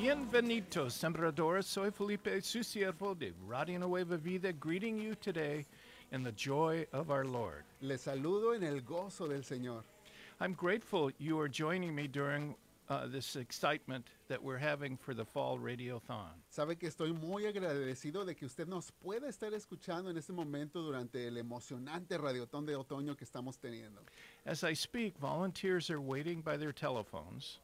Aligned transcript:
Bienvenidos, 0.00 0.94
sembradores. 0.94 1.66
Soy 1.66 1.90
Felipe, 1.90 2.40
su 2.40 2.60
siervo 2.60 3.14
de 3.14 3.34
Radio 3.46 3.78
Nueva 3.80 4.16
Vida, 4.16 4.50
greeting 4.50 4.98
you 4.98 5.14
today 5.14 5.66
in 6.10 6.22
the 6.22 6.32
joy 6.32 6.86
of 6.94 7.10
our 7.10 7.26
Lord. 7.26 7.64
Les 7.82 8.00
saludo 8.00 8.56
en 8.56 8.62
el 8.62 8.80
gozo 8.80 9.28
del 9.28 9.42
Señor. 9.42 9.82
I'm 10.40 10.54
grateful 10.54 11.10
you 11.18 11.38
are 11.38 11.50
joining 11.50 11.94
me 11.94 12.08
during 12.08 12.54
uh, 12.88 13.08
this 13.08 13.36
excitement 13.36 14.06
that 14.28 14.42
we're 14.42 14.56
having 14.56 14.96
for 14.96 15.12
the 15.12 15.26
Fall 15.26 15.58
Radiothon. 15.58 16.32
Sabe 16.48 16.78
que 16.78 16.88
estoy 16.88 17.12
muy 17.12 17.42
agradecido 17.42 18.24
de 18.24 18.34
que 18.34 18.46
usted 18.46 18.66
nos 18.66 18.90
pueda 19.04 19.28
estar 19.28 19.52
escuchando 19.52 20.08
en 20.08 20.16
este 20.16 20.32
momento 20.32 20.80
durante 20.80 21.26
el 21.26 21.36
emocionante 21.36 22.16
radiotón 22.16 22.64
de 22.64 22.74
otoño 22.74 23.18
que 23.18 23.26
estamos 23.26 23.58
teniendo. 23.58 24.00
As 24.46 24.64
I 24.64 24.72
speak, 24.72 25.18
volunteers 25.20 25.90
are 25.90 26.00
waiting 26.00 26.40
by 26.40 26.56
their 26.56 26.72
telephones, 26.72 27.58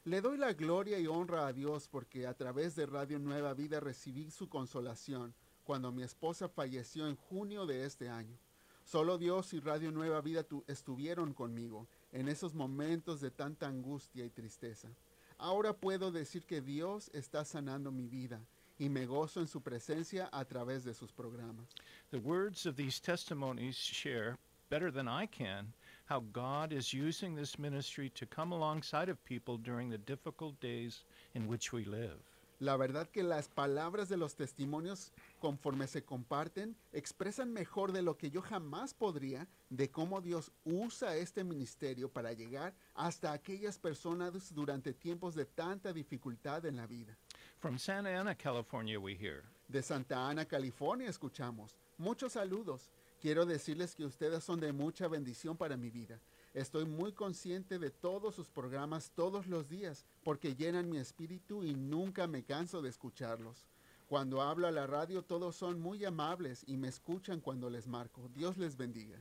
Le 0.05 0.20
doy 0.22 0.39
la 0.39 0.55
gloria 0.55 0.98
y 0.98 1.06
honra 1.06 1.47
a 1.47 1.53
Dios 1.53 1.89
porque 1.89 2.27
a 2.27 2.33
través 2.34 2.75
de 2.75 2.87
Radio 2.87 3.19
Nueva 3.19 3.53
Vida 3.55 3.81
recibí 3.81 4.31
su 4.31 4.48
consolación 4.48 5.34
cuando 5.64 5.92
mi 5.92 6.03
esposa 6.03 6.48
falleció 6.48 7.06
en 7.09 7.17
junio 7.17 7.67
de 7.67 7.84
este 7.84 8.09
año. 8.09 8.39
Solo 8.84 9.19
Dios 9.19 9.53
y 9.53 9.61
Radio 9.61 9.91
Nueva 9.92 10.20
Vida 10.22 10.42
tu- 10.42 10.64
estuvieron 10.69 11.34
conmigo 11.34 11.87
en 12.12 12.28
esos 12.28 12.55
momentos 12.55 13.20
de 13.20 13.31
tanta 13.31 13.67
angustia 13.67 14.25
y 14.25 14.31
tristeza. 14.31 14.89
Ahora 15.38 15.74
puedo 15.74 16.10
decir 16.10 16.46
que 16.46 16.60
Dios 16.60 17.10
está 17.12 17.44
sanando 17.44 17.92
mi 17.92 18.06
vida 18.06 18.41
y 18.78 18.88
me 18.88 19.06
gozo 19.06 19.41
en 19.41 19.47
su 19.47 19.60
presencia 19.60 20.28
a 20.32 20.44
través 20.44 20.84
de 20.84 20.94
sus 20.94 21.12
programas. 21.12 21.66
The 22.10 22.19
words 22.19 22.66
of 22.66 22.76
these 22.76 23.00
testimonies 23.00 23.76
share, 23.76 24.38
better 24.70 24.91
than 24.91 25.08
I 25.08 25.26
can, 25.26 25.72
how 26.06 26.20
God 26.32 26.72
is 26.72 26.92
using 26.92 27.34
this 27.34 27.58
ministry 27.58 28.10
to 28.10 28.26
come 28.26 28.52
alongside 28.52 29.08
of 29.08 29.22
people 29.25 29.58
during 29.58 29.91
the 29.91 29.98
difficult 29.98 30.58
days 30.60 31.04
in 31.34 31.48
which 31.48 31.72
we 31.72 31.84
live. 31.84 32.35
La 32.59 32.77
verdad 32.78 33.06
que 33.09 33.22
las 33.22 33.49
palabras 33.49 34.09
de 34.09 34.17
los 34.17 34.34
testimonios 34.34 35.12
conforme 35.41 35.87
se 35.87 36.05
comparten 36.05 36.75
expresan 36.93 37.53
mejor 37.53 37.93
de 37.93 38.00
lo 38.00 38.17
que 38.17 38.31
yo 38.31 38.41
jamás 38.41 38.94
podría 38.94 39.47
de 39.69 39.91
cómo 39.91 40.22
Dios 40.22 40.50
usa 40.65 41.17
este 41.17 41.44
ministerio 41.44 42.09
para 42.09 42.33
llegar 42.33 42.75
hasta 42.94 43.33
aquellas 43.33 43.78
personas 43.78 44.55
durante 44.55 44.94
tiempos 44.94 45.34
de 45.34 45.44
tanta 45.44 45.93
dificultad 45.93 46.65
en 46.65 46.77
la 46.77 46.87
vida. 46.87 47.19
From 47.59 47.78
Santa 47.78 48.19
Ana, 48.19 48.34
California, 48.34 48.99
we 48.99 49.15
hear. 49.15 49.43
De 49.69 49.83
Santa 49.83 50.27
Ana, 50.27 50.47
California, 50.47 51.11
escuchamos. 51.11 51.77
Muchos 51.99 52.33
saludos. 52.33 52.91
Quiero 53.21 53.44
decirles 53.44 53.94
que 53.94 54.05
ustedes 54.05 54.44
son 54.44 54.61
de 54.61 54.73
mucha 54.73 55.09
bendición 55.09 55.56
para 55.56 55.77
mi 55.77 55.91
vida. 55.91 56.21
Estoy 56.56 56.87
muy 56.87 57.12
consciente 57.12 57.78
de 57.78 57.91
todos 57.91 58.34
sus 58.34 58.49
programas 58.49 59.11
todos 59.15 59.47
los 59.47 59.69
días 59.69 60.06
porque 60.25 60.55
llenan 60.55 60.89
mi 60.89 60.97
espíritu 60.97 61.62
y 61.62 61.75
nunca 61.75 62.27
me 62.27 62.44
canso 62.44 62.81
de 62.81 62.89
escucharlos. 62.89 63.67
Cuando 64.09 64.41
hablo 64.41 64.67
a 64.67 64.71
la 64.71 64.87
radio 64.87 65.22
todos 65.22 65.55
son 65.55 65.78
muy 65.78 66.03
amables 66.06 66.65
y 66.67 66.78
me 66.78 66.89
escuchan 66.89 67.43
cuando 67.43 67.69
les 67.69 67.87
marco. 67.87 68.31
Dios 68.34 68.56
les 68.56 68.75
bendiga. 68.75 69.19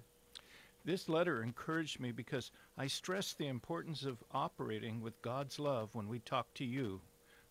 This 0.86 1.10
letter 1.10 1.44
encouraged 1.44 2.00
me 2.00 2.14
because 2.14 2.54
I 2.78 2.88
stress 2.88 3.34
the 3.34 3.50
importance 3.50 4.06
of 4.06 4.24
operating 4.32 5.02
with 5.02 5.22
God's 5.22 5.60
love 5.60 5.94
when 5.94 6.08
we 6.08 6.20
talk 6.20 6.54
to 6.54 6.64
you, 6.64 7.02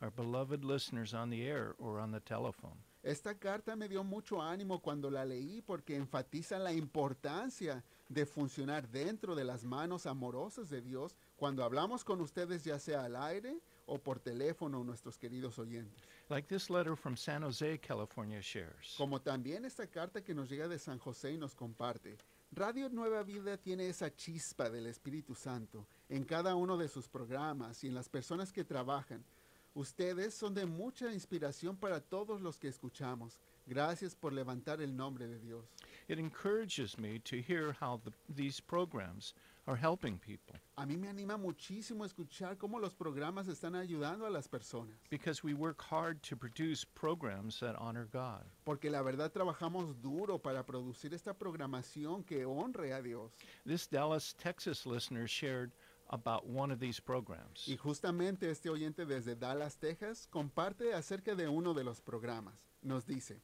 our 0.01 0.11
beloved 0.11 0.65
listeners 0.65 1.13
on 1.13 1.29
the 1.29 1.47
air 1.47 1.75
or 1.79 2.01
on 2.01 2.11
the 2.11 2.21
telephone. 2.21 2.79
Esta 3.03 3.35
carta 3.35 3.77
me 3.77 3.87
dio 3.87 4.03
mucho 4.03 4.37
ánimo 4.41 4.81
cuando 4.81 5.11
la 5.11 5.27
leí 5.27 5.61
porque 5.61 5.95
enfatiza 5.95 6.59
la 6.59 6.73
importancia 6.73 7.85
de 8.09 8.27
funcionar 8.27 8.89
dentro 8.89 9.35
de 9.35 9.45
las 9.45 9.65
manos 9.65 10.07
amorosas 10.07 10.69
de 10.69 10.83
Dios 10.83 11.17
cuando 11.37 11.65
hablamos 11.65 12.05
con 12.05 12.21
ustedes 12.21 12.65
ya 12.65 12.79
sea 12.79 13.05
al 13.05 13.17
aire 13.17 13.59
o 13.87 13.99
por 13.99 14.21
teléfono 14.21 14.85
nuestros 14.85 15.19
queridos 15.19 15.59
oyentes. 15.59 16.03
Like 16.29 16.49
this 16.49 16.71
letter 16.71 16.97
from 16.97 17.17
San 17.17 17.43
Jose, 17.43 17.79
California 17.81 18.41
shares. 18.41 18.95
Como 18.97 19.21
también 19.21 19.65
esta 19.65 19.87
carta 19.87 20.23
que 20.23 20.35
nos 20.35 20.49
llega 20.49 20.69
de 20.69 20.79
San 20.79 20.99
José 20.99 21.33
y 21.33 21.39
nos 21.39 21.55
comparte. 21.55 22.17
Radio 22.53 22.89
Nueva 22.89 23.23
Vida 23.25 23.57
tiene 23.57 23.89
esa 23.89 24.15
chispa 24.15 24.71
del 24.71 24.87
Espíritu 24.87 25.35
Santo 25.35 25.87
en 26.09 26.25
cada 26.25 26.55
uno 26.55 26.79
de 26.79 26.89
sus 26.89 27.09
programas 27.09 27.83
y 27.83 27.89
en 27.89 27.95
las 27.95 28.09
personas 28.09 28.53
que 28.53 28.65
trabajan. 28.65 29.25
Ustedes 29.75 30.35
son 30.35 30.55
de 30.55 30.65
mucha 30.65 31.13
inspiración 31.13 31.77
para 31.77 32.01
todos 32.01 32.41
los 32.41 32.59
que 32.59 32.69
escuchamos. 32.69 33.41
Gracias 33.67 34.15
por 34.15 34.33
levantar 34.33 34.81
el 34.83 34.95
nombre 34.95 35.27
de 35.27 35.39
Dios. 35.39 35.65
It 36.09 36.19
encourages 36.19 36.99
me 36.99 37.19
to 37.21 37.37
hear 37.41 37.73
how 37.81 38.01
the, 38.05 38.13
these 38.29 38.61
programs 38.61 39.33
are 39.67 39.77
helping 39.77 40.19
people 40.19 40.55
A 40.77 40.85
mí 40.85 40.99
me 40.99 41.09
anima 41.09 41.39
muchísimo 41.39 42.05
escuchar 42.05 42.59
cómo 42.59 42.79
los 42.79 42.95
programas 42.95 43.49
están 43.49 43.75
ayudando 43.75 44.27
a 44.27 44.31
las 44.31 44.47
personas, 44.47 44.95
because 45.09 45.43
we 45.43 45.55
work 45.55 45.81
hard 45.81 46.23
to 46.23 46.37
produce 46.37 46.85
programs 46.85 47.59
that 47.61 47.75
honor 47.79 48.07
God. 48.13 48.45
porque 48.67 48.91
la 48.91 49.01
verdad 49.01 49.33
trabajamos 49.33 49.99
duro 50.03 50.37
para 50.39 50.63
producir 50.67 51.15
esta 51.15 51.33
programación 51.33 52.23
que 52.27 52.45
honre 52.45 52.93
a 52.93 53.01
Dios. 53.01 53.33
This 53.65 53.87
Dallas, 53.89 54.35
Texas 54.35 54.85
listener 54.85 55.27
shared 55.27 55.73
about 56.11 56.47
one 56.47 56.71
of 56.71 56.79
these 56.79 57.01
programs. 57.01 57.67
Y 57.67 57.79
justamente 57.79 58.51
este 58.51 58.69
oyente 58.69 59.07
desde 59.07 59.35
Dallas, 59.35 59.79
Texas, 59.79 60.29
comparte 60.31 60.93
acerca 60.93 61.35
de 61.35 61.49
uno 61.49 61.73
de 61.73 61.83
los 61.85 62.03
programas. 62.03 62.53
Nos 62.83 63.07
dice, 63.07 63.41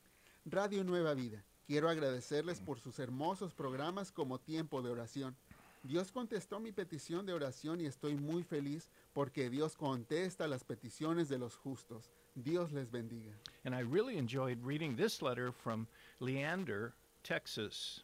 Radio 0.47 0.83
Nueva 0.84 1.12
Vida, 1.12 1.45
quiero 1.67 1.91
agradecerles 1.91 2.61
por 2.61 2.81
sus 2.81 2.99
hermosos 2.99 3.53
programas 3.53 4.11
como 4.11 4.41
Tiempo 4.41 4.81
de 4.81 4.91
Oración. 4.91 5.37
Dios 5.83 6.13
contestó 6.13 6.60
mi 6.60 6.72
petición 6.72 7.27
de 7.27 7.33
oración 7.33 7.81
y 7.81 7.87
estoy 7.87 8.15
muy 8.15 8.42
feliz 8.42 8.91
porque 9.13 9.51
Dios 9.51 9.77
contesta 9.77 10.47
las 10.47 10.65
peticiones 10.65 11.28
de 11.28 11.39
los 11.39 11.57
justos. 11.57 12.10
Dios 12.34 12.72
les 12.72 12.91
bendiga. 12.91 13.34
And 13.65 13.75
I 13.75 13.81
really 13.81 14.16
enjoyed 14.16 14.59
reading 14.63 14.97
this 14.97 15.21
letter 15.21 15.53
from 15.53 15.87
Leander, 16.21 16.95
Texas. 17.22 18.03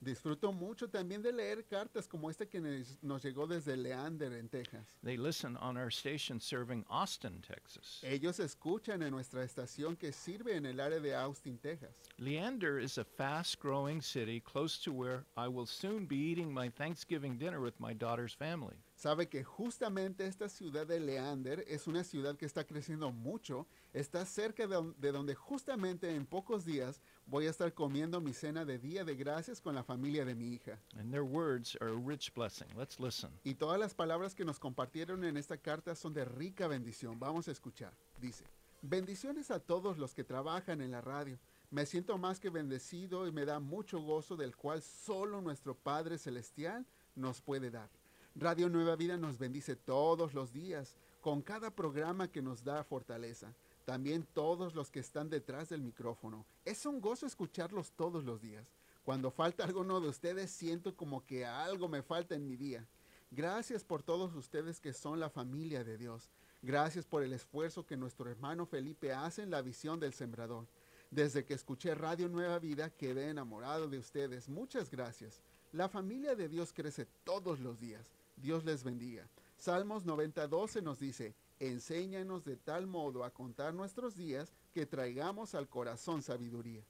Disfruto 0.00 0.52
mucho 0.52 0.88
también 0.88 1.22
de 1.22 1.32
leer 1.32 1.64
cartas 1.64 2.06
como 2.06 2.28
esta 2.28 2.46
que 2.46 2.60
nos, 3.00 3.22
llegó 3.22 3.46
desde 3.46 3.76
Leander, 3.76 4.32
en 4.32 4.48
Texas. 4.48 4.98
They 5.02 5.16
listen 5.16 5.56
on 5.56 5.76
our 5.76 5.90
station 5.90 6.40
serving 6.40 6.84
Austin, 6.90 7.40
Texas. 7.40 8.02
Ellos 8.02 8.38
escuchan 8.38 9.02
en 9.02 9.12
nuestra 9.12 9.44
estación 9.44 9.96
que 9.96 10.12
sirve 10.12 10.56
en 10.56 10.66
el 10.66 10.80
área 10.80 11.00
de 11.00 11.14
Austin, 11.14 11.58
Texas. 11.58 11.94
Leander 12.18 12.78
is 12.78 12.98
a 12.98 13.04
fast 13.04 13.60
growing 13.60 14.02
city 14.02 14.40
close 14.40 14.78
to 14.78 14.92
where 14.92 15.24
I 15.36 15.48
will 15.48 15.66
soon 15.66 16.06
be 16.06 16.16
eating 16.16 16.52
my 16.52 16.68
Thanksgiving 16.68 17.38
dinner 17.38 17.60
with 17.60 17.74
my 17.78 17.94
daughter's 17.94 18.34
family. 18.34 18.76
Sabe 18.96 19.28
que 19.28 19.42
justamente 19.42 20.26
esta 20.26 20.48
ciudad 20.48 20.86
de 20.86 21.00
Leander 21.00 21.64
es 21.66 21.86
una 21.86 22.04
ciudad 22.04 22.36
que 22.36 22.46
está 22.46 22.64
creciendo 22.64 23.10
mucho, 23.10 23.66
está 23.92 24.24
cerca 24.24 24.66
de, 24.66 24.94
de 24.98 25.12
donde 25.12 25.34
justamente 25.34 26.14
en 26.14 26.26
pocos 26.26 26.64
días 26.64 27.00
voy 27.26 27.46
a 27.46 27.50
estar 27.50 27.72
comiendo 27.72 28.20
mi 28.20 28.32
cena 28.32 28.64
de 28.64 28.78
Día 28.78 29.04
de 29.04 29.14
Gracias 29.14 29.60
con 29.60 29.74
la 29.74 29.82
familia 29.82 30.24
de 30.24 30.34
mi 30.34 30.48
hija. 30.48 30.78
And 30.98 31.10
their 31.10 31.22
words 31.22 31.76
are 31.80 31.90
a 31.90 31.98
rich 31.98 32.32
blessing. 32.34 32.68
Let's 32.76 33.00
listen. 33.00 33.30
Y 33.44 33.54
todas 33.54 33.78
las 33.78 33.94
palabras 33.94 34.34
que 34.34 34.44
nos 34.44 34.58
compartieron 34.58 35.24
en 35.24 35.36
esta 35.36 35.56
carta 35.56 35.94
son 35.94 36.12
de 36.12 36.24
rica 36.24 36.68
bendición. 36.68 37.18
Vamos 37.18 37.48
a 37.48 37.52
escuchar. 37.52 37.92
Dice, 38.20 38.44
bendiciones 38.82 39.50
a 39.50 39.60
todos 39.60 39.98
los 39.98 40.14
que 40.14 40.24
trabajan 40.24 40.80
en 40.80 40.90
la 40.90 41.00
radio. 41.00 41.38
Me 41.70 41.86
siento 41.86 42.18
más 42.18 42.38
que 42.38 42.50
bendecido 42.50 43.26
y 43.26 43.32
me 43.32 43.44
da 43.44 43.58
mucho 43.58 44.00
gozo 44.00 44.36
del 44.36 44.54
cual 44.54 44.82
solo 44.82 45.40
nuestro 45.40 45.74
Padre 45.74 46.18
Celestial 46.18 46.86
nos 47.16 47.40
puede 47.40 47.70
dar. 47.70 47.90
Radio 48.36 48.68
Nueva 48.68 48.96
Vida 48.96 49.16
nos 49.16 49.38
bendice 49.38 49.76
todos 49.76 50.34
los 50.34 50.52
días 50.52 50.96
con 51.20 51.40
cada 51.40 51.70
programa 51.70 52.30
que 52.30 52.42
nos 52.42 52.62
da 52.64 52.84
fortaleza. 52.84 53.54
También 53.84 54.26
todos 54.32 54.74
los 54.74 54.90
que 54.90 55.00
están 55.00 55.28
detrás 55.28 55.68
del 55.68 55.82
micrófono. 55.82 56.46
Es 56.64 56.86
un 56.86 57.00
gozo 57.00 57.26
escucharlos 57.26 57.92
todos 57.92 58.24
los 58.24 58.40
días. 58.40 58.66
Cuando 59.04 59.30
falta 59.30 59.64
alguno 59.64 60.00
de 60.00 60.08
ustedes 60.08 60.50
siento 60.50 60.96
como 60.96 61.26
que 61.26 61.44
algo 61.44 61.88
me 61.88 62.02
falta 62.02 62.34
en 62.34 62.46
mi 62.46 62.56
día. 62.56 62.86
Gracias 63.30 63.84
por 63.84 64.02
todos 64.02 64.34
ustedes 64.34 64.80
que 64.80 64.92
son 64.92 65.20
la 65.20 65.28
familia 65.28 65.84
de 65.84 65.98
Dios. 65.98 66.30
Gracias 66.62 67.04
por 67.04 67.22
el 67.22 67.34
esfuerzo 67.34 67.84
que 67.84 67.96
nuestro 67.96 68.30
hermano 68.30 68.64
Felipe 68.64 69.12
hace 69.12 69.42
en 69.42 69.50
la 69.50 69.60
visión 69.60 70.00
del 70.00 70.14
sembrador. 70.14 70.66
Desde 71.10 71.44
que 71.44 71.52
escuché 71.52 71.94
Radio 71.94 72.28
Nueva 72.28 72.58
Vida 72.58 72.88
quedé 72.88 73.28
enamorado 73.28 73.88
de 73.88 73.98
ustedes. 73.98 74.48
Muchas 74.48 74.90
gracias. 74.90 75.42
La 75.72 75.88
familia 75.90 76.34
de 76.34 76.48
Dios 76.48 76.72
crece 76.72 77.06
todos 77.24 77.60
los 77.60 77.80
días. 77.80 78.10
Dios 78.36 78.64
les 78.64 78.82
bendiga. 78.82 79.28
Salmos 79.58 80.06
90:12 80.06 80.82
nos 80.82 80.98
dice, 80.98 81.34
enséñanos 81.66 82.44
de 82.44 82.56
tal 82.56 82.86
modo 82.86 83.24
a 83.24 83.30
contar 83.30 83.72
nuestros 83.74 84.16
días 84.16 84.52
que 84.72 84.86
traigamos 84.86 85.54
al 85.54 85.66
corazón 85.66 86.22
sabiduría. 86.22 86.82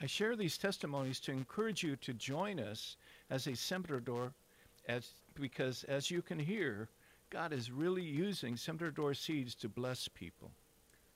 I 0.00 0.06
share 0.06 0.34
these 0.34 0.56
testimonies 0.56 1.20
to 1.20 1.32
encourage 1.32 1.82
you 1.82 1.96
to 1.96 2.14
join 2.14 2.58
us 2.58 2.96
as 3.28 3.46
a 3.46 3.54
sembrador, 3.54 4.32
as, 4.88 5.12
because 5.34 5.84
as 5.84 6.10
you 6.10 6.22
can 6.22 6.38
hear, 6.38 6.88
God 7.28 7.52
is 7.52 7.70
really 7.70 8.02
using 8.02 8.56
sembrador 8.56 9.14
seeds 9.14 9.54
to 9.56 9.68
bless 9.68 10.08
people. 10.08 10.50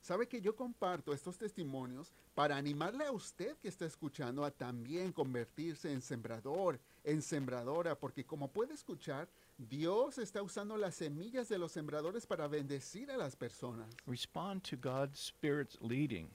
Sabe 0.04 0.28
que 0.28 0.42
yo 0.42 0.54
comparto 0.54 1.14
estos 1.14 1.38
testimonios 1.38 2.12
para 2.34 2.58
animarle 2.58 3.06
a 3.06 3.10
usted 3.10 3.56
que 3.56 3.68
está 3.68 3.86
escuchando 3.86 4.44
a 4.44 4.50
también 4.50 5.14
convertirse 5.14 5.90
en 5.90 6.02
sembrador, 6.02 6.78
en 7.04 7.22
sembradora, 7.22 7.98
porque 7.98 8.26
como 8.26 8.52
puede 8.52 8.74
escuchar, 8.74 9.30
Dios 9.56 10.18
está 10.18 10.42
usando 10.42 10.76
las 10.76 10.96
semillas 10.96 11.48
de 11.48 11.56
los 11.56 11.72
sembradores 11.72 12.26
para 12.26 12.46
bendecir 12.48 13.10
a 13.10 13.16
las 13.16 13.34
personas. 13.34 13.96
Respond 14.06 14.62
to 14.68 14.76
God's 14.76 15.18
Spirit's 15.18 15.78
leading. 15.80 16.28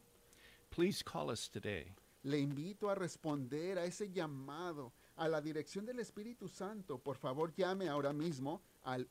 Please 0.72 1.04
call 1.04 1.30
us 1.30 1.48
today. 1.48 1.94
Le 2.24 2.40
invito 2.40 2.90
a 2.90 2.96
responder 2.96 3.78
a 3.78 3.86
ese 3.86 4.10
llamado, 4.12 4.94
a 5.16 5.28
la 5.28 5.42
dirección 5.42 5.86
del 5.86 6.00
Espíritu 6.00 6.48
Santo. 6.48 6.98
Por 6.98 7.18
favor, 7.18 7.54
llame 7.56 7.88
ahora 7.88 8.14
mismo 8.14 8.64
al 8.82 9.08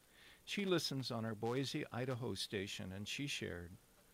She 0.45 0.65
listens 0.65 1.11
on 1.11 1.23
our 1.23 1.35
Boise, 1.35 1.85
Idaho 1.91 2.33
station, 2.35 2.91
and 2.91 3.07
she 3.07 3.27
shared. 3.27 3.71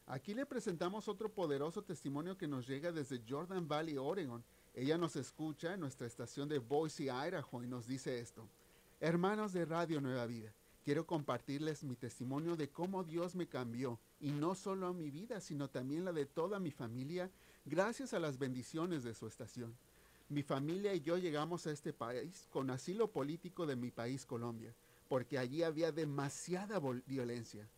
Aquí 0.08 0.34
le 0.34 0.46
presentamos 0.46 1.08
otro 1.08 1.30
poderoso 1.30 1.84
testimonio 1.84 2.38
que 2.38 2.48
nos 2.48 2.68
llega 2.68 2.92
desde 2.92 3.22
Jordan 3.28 3.68
Valley, 3.68 3.98
Oregon. 3.98 4.44
Ella 4.74 4.98
nos 4.98 5.16
escucha 5.16 5.74
en 5.74 5.80
nuestra 5.80 6.06
estación 6.08 6.50
de 6.50 6.60
Boise, 6.60 7.12
Idaho, 7.12 7.64
y 7.64 7.68
nos 7.68 7.88
dice 7.88 8.20
esto. 8.20 8.48
Hermanos 9.02 9.54
de 9.54 9.64
Radio 9.64 10.02
Nueva 10.02 10.26
Vida, 10.26 10.54
quiero 10.84 11.08
compartirles 11.08 11.86
mi 11.86 11.96
testimonio 11.96 12.58
de 12.58 12.70
cómo 12.70 13.06
Dios 13.06 13.34
me 13.34 13.48
cambió, 13.48 13.98
y 14.20 14.32
no 14.32 14.56
solo 14.56 14.88
a 14.88 14.94
mi 14.94 15.10
vida, 15.10 15.40
sino 15.40 15.70
también 15.70 16.04
la 16.04 16.12
de 16.12 16.26
toda 16.26 16.60
mi 16.60 16.70
familia, 16.70 17.32
gracias 17.64 18.14
a 18.14 18.20
las 18.20 18.38
bendiciones 18.38 19.06
de 19.06 19.14
su 19.14 19.26
estación. 19.26 19.74
Mi 20.28 20.44
familia 20.44 20.94
y 20.94 21.00
yo 21.00 21.18
llegamos 21.18 21.66
a 21.66 21.72
este 21.72 21.94
país 21.94 22.46
con 22.52 22.70
asilo 22.72 23.10
político 23.10 23.66
de 23.66 23.78
mi 23.78 23.90
país, 23.90 24.26
Colombia, 24.26 24.76
porque 25.08 25.38
allí 25.38 25.64
había 25.64 25.94
demasiada 25.94 26.82
violencia. 27.06 27.70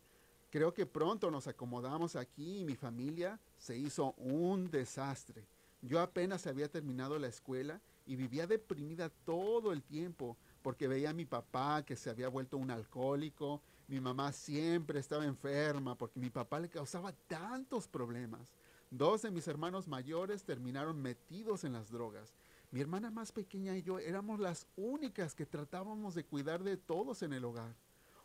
Creo 0.50 0.74
que 0.74 0.86
pronto 0.86 1.30
nos 1.30 1.46
acomodamos 1.46 2.16
aquí 2.16 2.58
y 2.58 2.64
mi 2.64 2.74
familia 2.74 3.38
se 3.58 3.78
hizo 3.78 4.12
un 4.14 4.72
desastre. 4.72 5.46
Yo 5.82 6.00
apenas 6.00 6.48
había 6.48 6.68
terminado 6.68 7.16
la 7.20 7.28
escuela 7.28 7.80
y 8.06 8.16
vivía 8.16 8.48
deprimida 8.48 9.08
todo 9.08 9.72
el 9.72 9.84
tiempo 9.84 10.36
porque 10.62 10.88
veía 10.88 11.10
a 11.10 11.14
mi 11.14 11.26
papá 11.26 11.84
que 11.84 11.96
se 11.96 12.10
había 12.10 12.28
vuelto 12.28 12.56
un 12.56 12.70
alcohólico, 12.70 13.60
mi 13.88 14.00
mamá 14.00 14.32
siempre 14.32 15.00
estaba 15.00 15.24
enferma 15.26 15.96
porque 15.96 16.20
mi 16.20 16.30
papá 16.30 16.60
le 16.60 16.68
causaba 16.68 17.12
tantos 17.12 17.88
problemas. 17.88 18.54
Dos 18.90 19.22
de 19.22 19.30
mis 19.30 19.48
hermanos 19.48 19.88
mayores 19.88 20.44
terminaron 20.44 21.00
metidos 21.00 21.64
en 21.64 21.72
las 21.72 21.90
drogas. 21.90 22.32
Mi 22.70 22.80
hermana 22.80 23.10
más 23.10 23.32
pequeña 23.32 23.76
y 23.76 23.82
yo 23.82 23.98
éramos 23.98 24.40
las 24.40 24.66
únicas 24.76 25.34
que 25.34 25.44
tratábamos 25.44 26.14
de 26.14 26.24
cuidar 26.24 26.62
de 26.62 26.76
todos 26.76 27.22
en 27.22 27.32
el 27.32 27.44
hogar. 27.44 27.74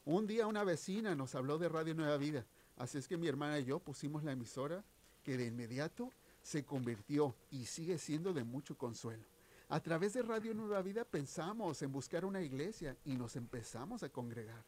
Un 0.06 0.26
día 0.28 0.48
una 0.48 0.64
vecina 0.64 1.16
nos 1.16 1.36
habló 1.36 1.58
de 1.58 1.68
Radio 1.68 1.96
Nueva 1.96 2.18
Vida, 2.18 2.46
así 2.78 2.98
es 2.98 3.08
que 3.08 3.18
mi 3.18 3.28
hermana 3.28 3.60
y 3.60 3.66
yo 3.66 3.80
pusimos 3.80 4.24
la 4.24 4.32
emisora 4.32 4.86
que 5.24 5.36
de 5.36 5.48
inmediato 5.48 6.12
se 6.42 6.64
convirtió 6.64 7.36
y 7.52 7.66
sigue 7.66 7.98
siendo 7.98 8.32
de 8.32 8.46
mucho 8.46 8.78
consuelo. 8.78 9.26
A 9.70 9.82
través 9.82 10.14
de 10.14 10.22
Radio 10.22 10.54
Nueva 10.54 10.82
Vida 10.82 11.04
pensamos 11.04 11.82
en 11.82 11.92
buscar 11.92 12.24
una 12.24 12.42
iglesia 12.42 12.96
y 13.04 13.18
nos 13.18 13.36
empezamos 13.36 14.02
a 14.02 14.08
congregar. 14.08 14.64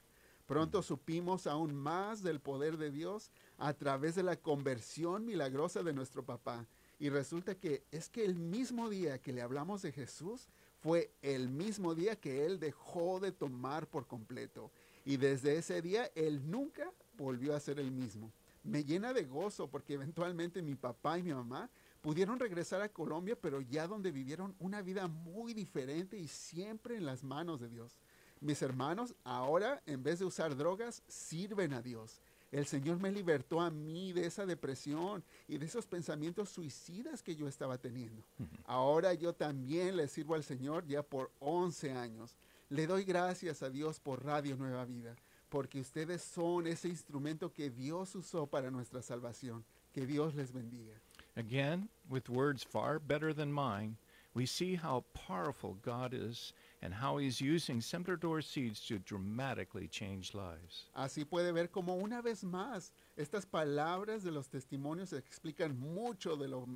Pronto 0.45 0.81
supimos 0.83 1.47
aún 1.47 1.73
más 1.73 2.21
del 2.21 2.41
poder 2.41 2.75
de 2.75 2.91
Dios 2.91 3.31
a 3.57 3.73
través 3.73 4.15
de 4.15 4.23
la 4.23 4.35
conversión 4.35 5.25
milagrosa 5.25 5.83
de 5.83 5.93
nuestro 5.93 6.25
papá. 6.25 6.65
Y 6.99 7.07
resulta 7.07 7.55
que 7.55 7.85
es 7.91 8.09
que 8.09 8.25
el 8.25 8.35
mismo 8.35 8.89
día 8.89 9.21
que 9.21 9.31
le 9.31 9.41
hablamos 9.41 9.83
de 9.83 9.93
Jesús 9.93 10.49
fue 10.81 11.13
el 11.21 11.47
mismo 11.47 11.95
día 11.95 12.17
que 12.17 12.45
él 12.45 12.59
dejó 12.59 13.21
de 13.21 13.31
tomar 13.31 13.87
por 13.87 14.05
completo. 14.05 14.69
Y 15.05 15.15
desde 15.15 15.55
ese 15.55 15.81
día 15.81 16.11
él 16.13 16.51
nunca 16.51 16.91
volvió 17.17 17.55
a 17.55 17.59
ser 17.61 17.79
el 17.79 17.91
mismo. 17.91 18.33
Me 18.65 18.83
llena 18.83 19.13
de 19.13 19.23
gozo 19.23 19.69
porque 19.69 19.93
eventualmente 19.93 20.61
mi 20.61 20.75
papá 20.75 21.17
y 21.17 21.23
mi 21.23 21.33
mamá 21.33 21.69
pudieron 22.01 22.39
regresar 22.39 22.81
a 22.81 22.89
Colombia, 22.89 23.37
pero 23.39 23.61
ya 23.61 23.87
donde 23.87 24.11
vivieron 24.11 24.55
una 24.59 24.81
vida 24.81 25.07
muy 25.07 25.53
diferente 25.53 26.17
y 26.17 26.27
siempre 26.27 26.95
en 26.95 27.05
las 27.05 27.23
manos 27.23 27.59
de 27.59 27.69
Dios. 27.69 27.97
Mis 28.41 28.61
hermanos 28.61 29.15
ahora, 29.23 29.81
en 29.85 30.01
vez 30.01 30.19
de 30.19 30.25
usar 30.25 30.55
drogas, 30.55 31.03
sirven 31.07 31.73
a 31.73 31.81
Dios. 31.81 32.21
El 32.51 32.65
Señor 32.65 32.99
me 32.99 33.11
libertó 33.11 33.61
a 33.61 33.69
mí 33.69 34.11
de 34.11 34.25
esa 34.25 34.45
depresión 34.45 35.23
y 35.47 35.57
de 35.57 35.65
esos 35.65 35.85
pensamientos 35.85 36.49
suicidas 36.49 37.21
que 37.21 37.35
yo 37.35 37.47
estaba 37.47 37.77
teniendo. 37.77 38.23
Ahora 38.65 39.13
yo 39.13 39.33
también 39.33 39.97
le 39.97 40.07
sirvo 40.07 40.33
al 40.35 40.43
Señor 40.43 40.87
ya 40.87 41.03
por 41.03 41.31
11 41.39 41.91
años. 41.91 42.37
Le 42.69 42.87
doy 42.87 43.03
gracias 43.03 43.61
a 43.61 43.69
Dios 43.69 43.99
por 43.99 44.23
Radio 44.23 44.55
Nueva 44.55 44.85
Vida, 44.85 45.15
porque 45.49 45.79
ustedes 45.79 46.23
son 46.23 46.65
ese 46.65 46.87
instrumento 46.87 47.53
que 47.53 47.69
Dios 47.69 48.15
usó 48.15 48.47
para 48.47 48.71
nuestra 48.71 49.01
salvación. 49.01 49.63
Que 49.93 50.05
Dios 50.05 50.33
les 50.33 50.51
bendiga. 50.51 50.93
Again, 51.39 51.87
with 52.09 52.27
words 52.27 52.65
far 52.65 52.99
better 52.99 53.31
than 53.31 53.53
mine, 53.53 53.95
we 54.33 54.45
see 54.45 54.75
how 54.75 55.05
powerful 55.13 55.77
God 55.81 56.13
is 56.13 56.51
and 56.81 56.93
how 56.93 57.15
He's 57.15 57.39
using 57.39 57.79
Sembrador 57.79 58.43
seeds 58.43 58.81
to 58.87 58.99
dramatically 58.99 59.87
change 59.87 60.33
lives. 60.33 60.89
Así 60.97 61.23
puede 61.23 61.53
ver 61.53 61.67
como 61.67 61.95
una 61.95 62.21
vez 62.21 62.43
más 62.43 62.91
estas 63.15 63.45
palabras 63.45 64.23
de 64.23 64.31
los 64.31 64.49
testimonios 64.49 65.13
explican 65.13 65.79
mucho 65.79 66.35
de 66.35 66.49
lo 66.49 66.67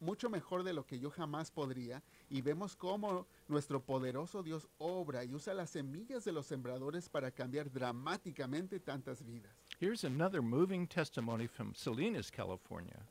mucho 0.00 0.28
mejor 0.30 0.62
de 0.62 0.72
lo 0.72 0.84
que 0.84 1.00
yo 1.00 1.10
jamás 1.10 1.50
podría 1.50 2.00
y 2.30 2.42
vemos 2.42 2.76
cómo 2.76 3.26
nuestro 3.48 3.80
poderoso 3.80 4.44
Dios 4.44 4.68
obra 4.78 5.24
y 5.24 5.34
usa 5.34 5.52
las 5.52 5.70
semillas 5.70 6.24
de 6.24 6.30
los 6.30 6.46
sembradores 6.46 7.08
para 7.08 7.32
cambiar 7.32 7.72
dramáticamente 7.72 8.78
tantas 8.78 9.24
vidas. 9.24 9.52
Here's 9.80 10.04
another 10.04 10.42
moving 10.42 10.86
testimony 10.86 11.48
from 11.48 11.74
Salinas, 11.74 12.30
California. 12.30 13.02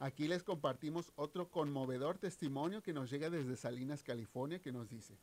Aquí 0.00 0.26
les 0.26 0.42
compartimos 0.42 1.12
otro 1.14 1.50
conmovedor 1.50 2.16
testimonio 2.16 2.82
que 2.82 2.94
nos 2.94 3.10
llega 3.10 3.28
desde 3.28 3.54
Salinas, 3.54 4.02
California, 4.02 4.58
que 4.58 4.72
nos 4.72 4.88
dice, 4.88 5.14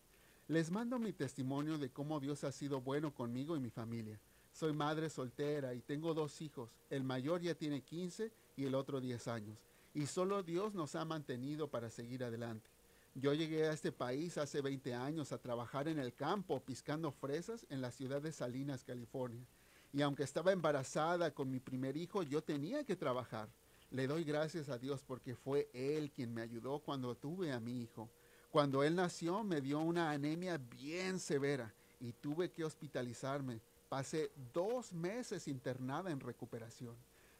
les 0.47 0.69
mando 0.69 0.99
mi 0.99 1.13
testimonio 1.13 1.79
de 1.79 1.89
cómo 1.89 2.19
Dios 2.19 2.43
ha 2.43 2.51
sido 2.51 2.79
bueno 2.79 3.11
conmigo 3.11 3.57
y 3.57 3.59
mi 3.59 3.71
familia. 3.71 4.19
Soy 4.53 4.73
madre 4.73 5.09
soltera 5.09 5.73
y 5.73 5.81
tengo 5.81 6.13
dos 6.13 6.41
hijos. 6.43 6.69
El 6.91 7.03
mayor 7.03 7.41
ya 7.41 7.55
tiene 7.55 7.81
15 7.81 8.31
y 8.55 8.65
el 8.65 8.75
otro 8.75 9.01
10 9.01 9.27
años. 9.29 9.57
Y 9.95 10.05
solo 10.05 10.43
Dios 10.43 10.75
nos 10.75 10.93
ha 10.93 11.05
mantenido 11.05 11.67
para 11.69 11.89
seguir 11.89 12.23
adelante. 12.23 12.69
Yo 13.15 13.33
llegué 13.33 13.67
a 13.67 13.73
este 13.73 13.91
país 13.91 14.37
hace 14.37 14.61
20 14.61 14.93
años 14.93 15.31
a 15.31 15.39
trabajar 15.39 15.87
en 15.87 15.97
el 15.97 16.13
campo 16.13 16.59
piscando 16.59 17.11
fresas 17.11 17.65
en 17.71 17.81
la 17.81 17.89
ciudad 17.89 18.21
de 18.21 18.31
Salinas, 18.31 18.83
California. 18.83 19.43
Y 19.91 20.03
aunque 20.03 20.21
estaba 20.21 20.51
embarazada 20.51 21.31
con 21.31 21.49
mi 21.49 21.59
primer 21.59 21.97
hijo, 21.97 22.21
yo 22.21 22.43
tenía 22.43 22.83
que 22.83 22.95
trabajar. 22.95 23.49
Le 23.91 24.05
doy 24.07 24.23
gracias 24.23 24.69
a 24.69 24.77
Dios 24.77 25.03
porque 25.03 25.35
fue 25.35 25.69
Él 25.73 26.11
quien 26.11 26.33
me 26.33 26.41
ayudó 26.41 26.79
cuando 26.79 27.15
tuve 27.15 27.51
a 27.53 27.59
mi 27.59 27.81
hijo. 27.81 28.09
Cuando 28.51 28.83
Él 28.83 28.95
nació 28.95 29.43
me 29.43 29.61
dio 29.61 29.79
una 29.79 30.11
anemia 30.11 30.57
bien 30.57 31.19
severa 31.19 31.73
y 31.99 32.11
tuve 32.13 32.51
que 32.51 32.63
hospitalizarme. 32.65 33.61
Pasé 33.89 34.31
dos 34.53 34.93
meses 34.93 35.47
internada 35.47 36.11
en 36.11 36.19
recuperación. 36.19 36.95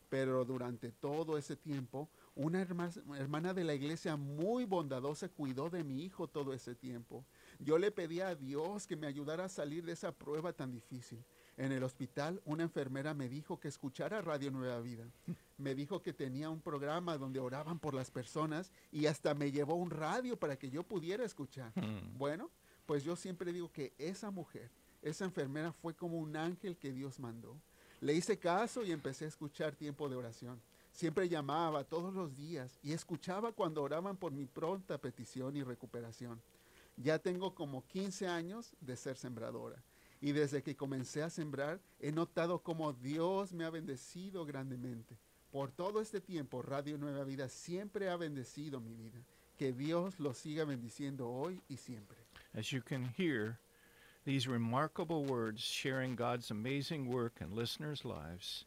Pero 0.10 0.46
durante 0.46 0.94
todo 0.94 1.38
ese 1.38 1.58
tiempo, 1.58 2.08
una 2.34 2.62
herma- 2.66 2.94
hermana 3.18 3.54
de 3.54 3.66
la 3.66 3.74
iglesia 3.74 4.16
muy 4.16 4.64
bondadosa 4.64 5.28
cuidó 5.28 5.70
de 5.70 5.84
mi 5.84 6.02
hijo 6.06 6.30
todo 6.30 6.54
ese 6.54 6.76
tiempo. 6.76 7.26
Yo 7.60 7.78
le 7.78 7.92
pedí 7.92 8.22
a 8.22 8.34
Dios 8.34 8.88
que 8.88 8.96
me 8.96 9.08
ayudara 9.08 9.44
a 9.46 9.50
salir 9.50 9.84
de 9.84 9.92
esa 9.92 10.14
prueba 10.14 10.54
tan 10.54 10.72
difícil. 10.72 11.22
En 11.58 11.74
el 11.74 11.84
hospital, 11.84 12.42
una 12.46 12.64
enfermera 12.64 13.14
me 13.14 13.28
dijo 13.28 13.60
que 13.60 13.68
escuchara 13.68 14.22
Radio 14.22 14.50
Nueva 14.50 14.80
Vida. 14.80 15.04
Me 15.58 15.74
dijo 15.74 16.02
que 16.02 16.14
tenía 16.14 16.50
un 16.50 16.62
programa 16.62 17.18
donde 17.18 17.40
oraban 17.40 17.80
por 17.80 17.94
las 17.94 18.12
personas 18.12 18.72
y 18.92 19.08
hasta 19.08 19.34
me 19.34 19.52
llevó 19.52 19.76
un 19.76 19.90
radio 19.90 20.38
para 20.38 20.58
que 20.58 20.70
yo 20.70 20.84
pudiera 20.84 21.24
escuchar. 21.24 21.72
Hmm. 21.76 22.18
Bueno, 22.18 22.50
pues 22.86 23.04
yo 23.04 23.16
siempre 23.16 23.52
digo 23.52 23.72
que 23.72 23.94
esa 23.98 24.32
mujer, 24.32 24.70
esa 25.02 25.26
enfermera 25.26 25.72
fue 25.74 25.96
como 25.96 26.18
un 26.18 26.36
ángel 26.36 26.78
que 26.78 26.94
Dios 26.94 27.20
mandó. 27.20 27.56
Le 28.00 28.14
hice 28.14 28.38
caso 28.38 28.86
y 28.86 28.92
empecé 28.92 29.26
a 29.26 29.30
escuchar 29.30 29.76
tiempo 29.76 30.08
de 30.08 30.16
oración. 30.16 30.62
Siempre 30.92 31.30
llamaba 31.30 31.84
todos 31.84 32.14
los 32.14 32.36
días 32.36 32.80
y 32.84 32.94
escuchaba 32.94 33.52
cuando 33.52 33.84
oraban 33.84 34.18
por 34.18 34.32
mi 34.32 34.46
pronta 34.46 34.98
petición 34.98 35.56
y 35.56 35.64
recuperación. 35.64 36.42
Ya 36.98 37.20
tengo 37.20 37.54
como 37.54 37.86
15 37.86 38.28
años 38.28 38.74
de 38.82 38.96
ser 38.96 39.18
sembradora 39.18 39.84
y 40.22 40.32
desde 40.32 40.64
que 40.64 40.76
comencé 40.76 41.22
a 41.22 41.30
sembrar 41.30 41.80
he 42.00 42.12
notado 42.12 42.60
cómo 42.60 42.94
Dios 42.94 43.54
me 43.54 43.66
ha 43.66 43.70
bendecido 43.70 44.46
grandemente. 44.46 45.18
Por 45.58 45.72
todo 45.72 46.02
este 46.02 46.22
tiempo 46.22 46.62
Radio 46.62 47.00
Nueva 47.00 47.24
Vida 47.24 47.50
siempre 47.50 48.12
ha 48.12 48.16
bendecido 48.16 48.80
mi 48.80 48.94
vida. 48.94 49.18
Que 49.58 49.74
Dios 49.74 50.20
lo 50.20 50.36
siga 50.36 50.66
bendiciendo 50.66 51.28
hoy 51.32 51.64
y 51.68 51.78
siempre. 51.78 52.16
As 52.54 52.72
you 52.72 52.80
can 52.80 53.12
hear, 53.18 53.58
these 54.24 54.48
remarkable 54.48 55.26
words 55.26 55.62
sharing 55.62 56.16
God's 56.16 56.52
amazing 56.52 57.08
work 57.08 57.42
in 57.42 57.56
listeners' 57.56 58.06
lives, 58.06 58.66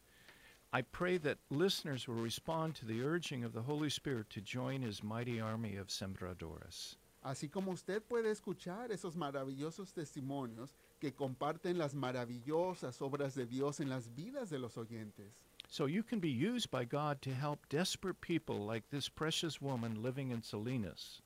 I 0.73 0.81
pray 0.81 1.17
that 1.19 1.37
listeners 1.49 2.09
will 2.09 2.21
respond 2.21 2.75
to 2.75 2.85
the 2.85 3.01
urging 3.01 3.45
of 3.45 3.53
the 3.53 3.61
Holy 3.61 3.89
Spirit 3.89 4.29
to 4.31 4.41
join 4.41 4.81
his 4.81 5.01
mighty 5.01 5.39
army 5.39 5.77
of 5.77 5.87
sembradoras. 5.87 6.97
Así 7.23 7.49
como 7.49 7.71
usted 7.71 8.01
puede 8.01 8.31
escuchar 8.31 8.91
esos 8.91 9.15
maravillosos 9.15 9.93
testimonios 9.93 10.75
que 10.99 11.13
comparten 11.13 11.77
las 11.77 11.93
maravillosas 11.93 13.01
obras 13.01 13.33
de 13.33 13.45
Dios 13.45 13.79
en 13.79 13.87
las 13.87 14.13
vidas 14.13 14.49
de 14.49 14.59
los 14.59 14.77
oyentes. 14.77 15.39
So 15.71 15.85
you 15.85 16.03
can 16.03 16.19
be 16.19 16.29
used 16.29 16.69
by 16.69 16.83
God 16.83 17.21
to 17.21 17.33
help 17.33 17.69
desperate 17.69 18.19
people 18.19 18.65
like 18.65 18.89
this 18.89 19.07
precious 19.07 19.61
woman 19.61 20.03
living 20.03 20.31
in 20.31 20.41
Salinas. 20.41 21.21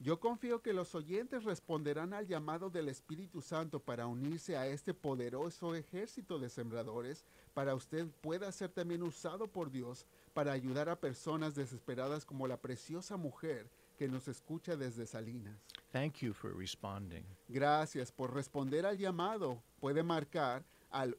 Yo 0.00 0.20
confío 0.20 0.62
que 0.62 0.72
los 0.72 0.94
oyentes 0.94 1.42
responderán 1.42 2.14
al 2.14 2.24
llamado 2.28 2.70
del 2.70 2.88
Espíritu 2.88 3.42
Santo 3.42 3.80
para 3.80 4.06
unirse 4.06 4.56
a 4.56 4.68
este 4.68 4.94
poderoso 4.94 5.74
ejército 5.74 6.38
de 6.38 6.48
sembradores, 6.48 7.24
para 7.52 7.74
usted 7.74 8.06
pueda 8.20 8.52
ser 8.52 8.68
también 8.68 9.02
usado 9.02 9.48
por 9.48 9.72
Dios 9.72 10.06
para 10.34 10.52
ayudar 10.52 10.88
a 10.88 10.94
personas 10.94 11.56
desesperadas 11.56 12.24
como 12.24 12.46
la 12.46 12.58
preciosa 12.58 13.16
mujer 13.16 13.68
que 13.98 14.06
nos 14.06 14.28
escucha 14.28 14.76
desde 14.76 15.04
Salinas. 15.04 15.58
Thank 15.90 16.18
you 16.20 16.32
for 16.32 16.56
responding. 16.56 17.24
Gracias 17.48 18.12
por 18.12 18.32
responder 18.32 18.86
al 18.86 18.98
llamado. 18.98 19.60
Puede 19.80 20.04
marcar 20.04 20.64
al 20.90 21.18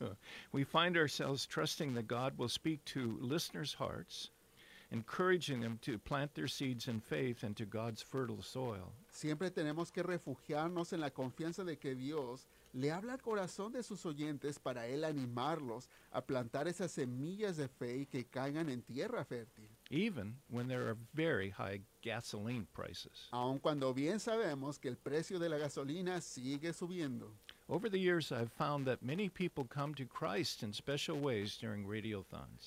We 0.51 0.63
find 0.63 0.95
ourselves 0.97 1.47
trusting 1.47 1.95
that 1.95 2.07
God 2.07 2.37
will 2.37 2.49
speak 2.49 2.85
to 2.93 3.17
listeners' 3.21 3.73
hearts, 3.73 4.29
encouraging 4.91 5.61
them 5.61 5.77
to 5.81 5.97
plant 5.99 6.33
their 6.33 6.47
seeds 6.47 6.87
in 6.87 6.99
faith 6.99 7.43
into 7.43 7.65
God's 7.65 8.01
fertile 8.01 8.41
soil. 8.41 8.91
Siempre 9.11 9.51
tenemos 9.51 9.91
que 9.91 10.03
refugiarnos 10.03 10.93
en 10.93 11.01
la 11.01 11.11
confianza 11.11 11.63
de 11.63 11.77
que 11.77 11.95
Dios 11.95 12.47
le 12.73 12.91
habla 12.91 13.13
al 13.13 13.21
corazón 13.21 13.71
de 13.71 13.81
sus 13.83 14.05
oyentes 14.05 14.59
para 14.59 14.87
Él 14.87 15.03
animarlos 15.03 15.89
a 16.11 16.21
plantar 16.21 16.67
esas 16.67 16.91
semillas 16.91 17.57
de 17.57 17.67
fe 17.67 17.97
y 18.01 18.05
que 18.05 18.25
caigan 18.25 18.69
en 18.69 18.81
tierra 18.83 19.25
fértil. 19.25 19.67
even 19.91 20.35
when 20.49 20.67
there 20.67 20.87
are 20.87 20.97
very 21.15 21.49
high 21.49 21.81
gasoline 22.03 22.67
prices. 22.73 23.27
Aun 23.31 23.57
cuando 23.59 23.91
bien 23.93 24.19
sabemos 24.19 24.77
que 24.79 24.87
el 24.87 24.97
precio 24.97 25.39
de 25.39 25.49
la 25.49 25.57
gasolina 25.57 26.21
sigue 26.21 26.73
subiendo. 26.73 27.31
Over 27.71 27.87
the 27.87 27.99
years, 27.99 28.31
I've 28.31 28.51
found 28.51 28.87
that 28.87 29.03
many 29.03 29.29
people 29.29 29.63
come 29.63 29.93
to 29.93 30.05
Christ 30.05 30.63
in 30.63 30.73
special 30.73 31.19
ways 31.19 31.55
during 31.55 31.85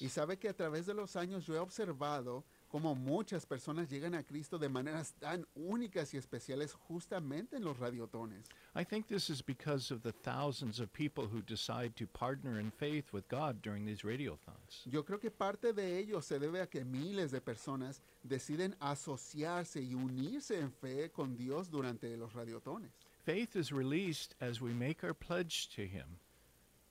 Y 0.00 0.08
sabe 0.08 0.38
que 0.38 0.48
a 0.48 0.52
través 0.52 0.86
de 0.86 0.94
los 0.94 1.16
años 1.16 1.44
yo 1.44 1.54
he 1.54 1.58
observado 1.58 2.44
cómo 2.70 2.94
muchas 2.94 3.44
personas 3.44 3.90
llegan 3.90 4.14
a 4.14 4.22
Cristo 4.22 4.58
de 4.58 4.68
maneras 4.68 5.12
tan 5.18 5.44
únicas 5.56 6.14
y 6.14 6.18
especiales 6.18 6.72
justamente 6.72 7.56
en 7.56 7.64
los 7.64 7.78
radiotones. 7.78 8.46
I 8.76 8.84
think 8.84 9.08
this 9.08 9.28
is 9.28 9.42
because 9.42 9.90
of 9.90 10.02
the 10.02 10.12
thousands 10.12 10.78
of 10.78 10.92
people 10.92 11.26
who 11.26 11.42
decide 11.42 11.96
to 11.96 12.06
partner 12.06 12.60
in 12.60 12.70
faith 12.70 13.12
with 13.12 13.28
God 13.28 13.60
during 13.60 13.84
these 13.84 14.04
radiothons. 14.04 14.86
Yo 14.86 15.02
creo 15.02 15.18
que 15.18 15.32
parte 15.32 15.72
de 15.72 15.98
ello 15.98 16.20
se 16.20 16.38
debe 16.38 16.62
a 16.62 16.68
que 16.68 16.84
miles 16.84 17.32
de 17.32 17.40
personas 17.40 18.00
deciden 18.22 18.76
asociarse 18.78 19.82
y 19.82 19.94
unirse 19.94 20.60
en 20.60 20.70
fe 20.70 21.10
con 21.10 21.36
Dios 21.36 21.68
durante 21.68 22.16
los 22.16 22.32
radiotones. 22.34 22.92
Faith 23.24 23.54
is 23.54 23.72
released 23.72 24.34
as 24.40 24.60
we 24.60 24.72
make 24.72 25.04
our 25.04 25.14
pledge 25.14 25.68
to 25.76 25.82
Him. 25.82 26.18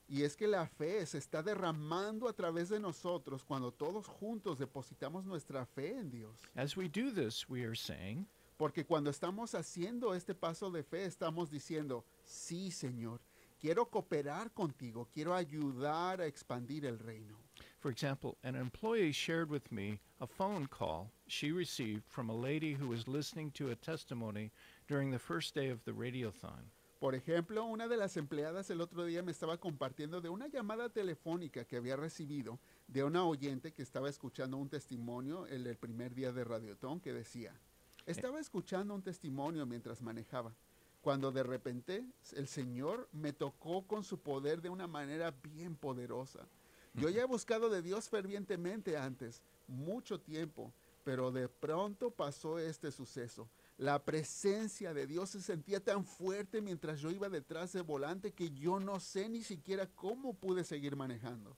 Y 0.07 0.23
es 0.23 0.35
que 0.35 0.47
la 0.47 0.65
fe 0.65 1.05
se 1.05 1.17
está 1.17 1.41
derramando 1.41 2.27
a 2.27 2.33
través 2.33 2.69
de 2.69 2.79
nosotros 2.79 3.43
cuando 3.43 3.71
todos 3.71 4.07
juntos 4.07 4.57
depositamos 4.59 5.25
nuestra 5.25 5.65
fe 5.65 5.97
en 5.97 6.09
Dios. 6.09 6.37
As 6.55 6.75
we 6.75 6.87
do 6.89 7.11
this, 7.11 7.49
we 7.49 7.63
are 7.63 7.75
saying, 7.75 8.27
Porque 8.57 8.85
cuando 8.85 9.09
estamos 9.09 9.55
haciendo 9.55 10.13
este 10.13 10.35
paso 10.35 10.69
de 10.69 10.83
fe, 10.83 11.05
estamos 11.05 11.49
diciendo, 11.49 12.05
sí, 12.23 12.71
Señor, 12.71 13.19
quiero 13.59 13.89
cooperar 13.89 14.51
contigo, 14.51 15.07
quiero 15.11 15.33
ayudar 15.33 16.21
a 16.21 16.27
expandir 16.27 16.85
el 16.85 16.99
reino. 16.99 17.37
For 17.81 17.89
example, 17.89 18.37
an 18.43 18.53
employee 18.53 19.11
shared 19.11 19.49
with 19.49 19.71
me 19.71 19.99
a 20.19 20.27
phone 20.27 20.67
call 20.67 21.09
she 21.25 21.51
received 21.51 22.03
from 22.07 22.29
a 22.29 22.35
lady 22.35 22.73
who 22.73 22.87
was 22.87 23.07
listening 23.07 23.49
to 23.55 23.71
a 23.71 23.75
testimony 23.75 24.51
during 24.87 25.09
the 25.09 25.17
first 25.17 25.55
day 25.55 25.69
of 25.69 25.83
the 25.83 25.91
radiothon. 25.91 26.69
Por 26.99 27.15
ejemplo, 27.15 27.65
una 27.65 27.87
de 27.87 27.97
las 27.97 28.17
empleadas 28.17 28.69
el 28.69 28.81
otro 28.81 29.05
día 29.05 29.23
me 29.23 29.31
estaba 29.31 29.57
compartiendo 29.57 30.21
de 30.21 30.29
una 30.29 30.47
llamada 30.47 30.89
telefónica 30.89 31.65
que 31.65 31.77
había 31.77 31.95
recibido 31.95 32.59
de 32.87 33.03
una 33.03 33.25
oyente 33.25 33.73
que 33.73 33.81
estaba 33.81 34.09
escuchando 34.09 34.57
un 34.57 34.69
testimonio 34.69 35.47
el, 35.47 35.65
el 35.65 35.75
primer 35.75 36.13
día 36.13 36.31
de 36.31 36.43
Radiotón 36.43 36.99
que 36.99 37.13
decía, 37.13 37.59
estaba 38.05 38.39
escuchando 38.39 38.93
un 38.93 39.01
testimonio 39.01 39.65
mientras 39.65 40.03
manejaba, 40.03 40.53
cuando 41.01 41.31
de 41.31 41.41
repente 41.41 42.05
el 42.35 42.47
Señor 42.47 43.09
me 43.11 43.33
tocó 43.33 43.87
con 43.87 44.03
su 44.03 44.19
poder 44.19 44.61
de 44.61 44.69
una 44.69 44.85
manera 44.85 45.31
bien 45.31 45.75
poderosa. 45.75 46.47
Yo 46.93 47.09
ya 47.09 47.21
he 47.21 47.25
buscado 47.25 47.69
de 47.69 47.81
Dios 47.81 48.09
fervientemente 48.09 48.97
antes, 48.97 49.41
mucho 49.67 50.19
tiempo, 50.19 50.73
pero 51.03 51.31
de 51.31 51.47
pronto 51.47 52.11
pasó 52.11 52.59
este 52.59 52.91
suceso. 52.91 53.49
La 53.77 54.03
presencia 54.03 54.93
de 54.93 55.07
Dios 55.07 55.29
se 55.29 55.41
sentía 55.41 55.83
tan 55.83 56.05
fuerte 56.05 56.61
mientras 56.61 56.99
yo 56.99 57.09
iba 57.09 57.29
detrás 57.29 57.71
del 57.73 57.83
volante 57.83 58.33
que 58.33 58.51
yo 58.51 58.79
no 58.79 58.99
sé 58.99 59.29
ni 59.29 59.41
siquiera 59.41 59.87
cómo 59.87 60.33
pude 60.33 60.63
seguir 60.63 60.95
manejando. 60.95 61.57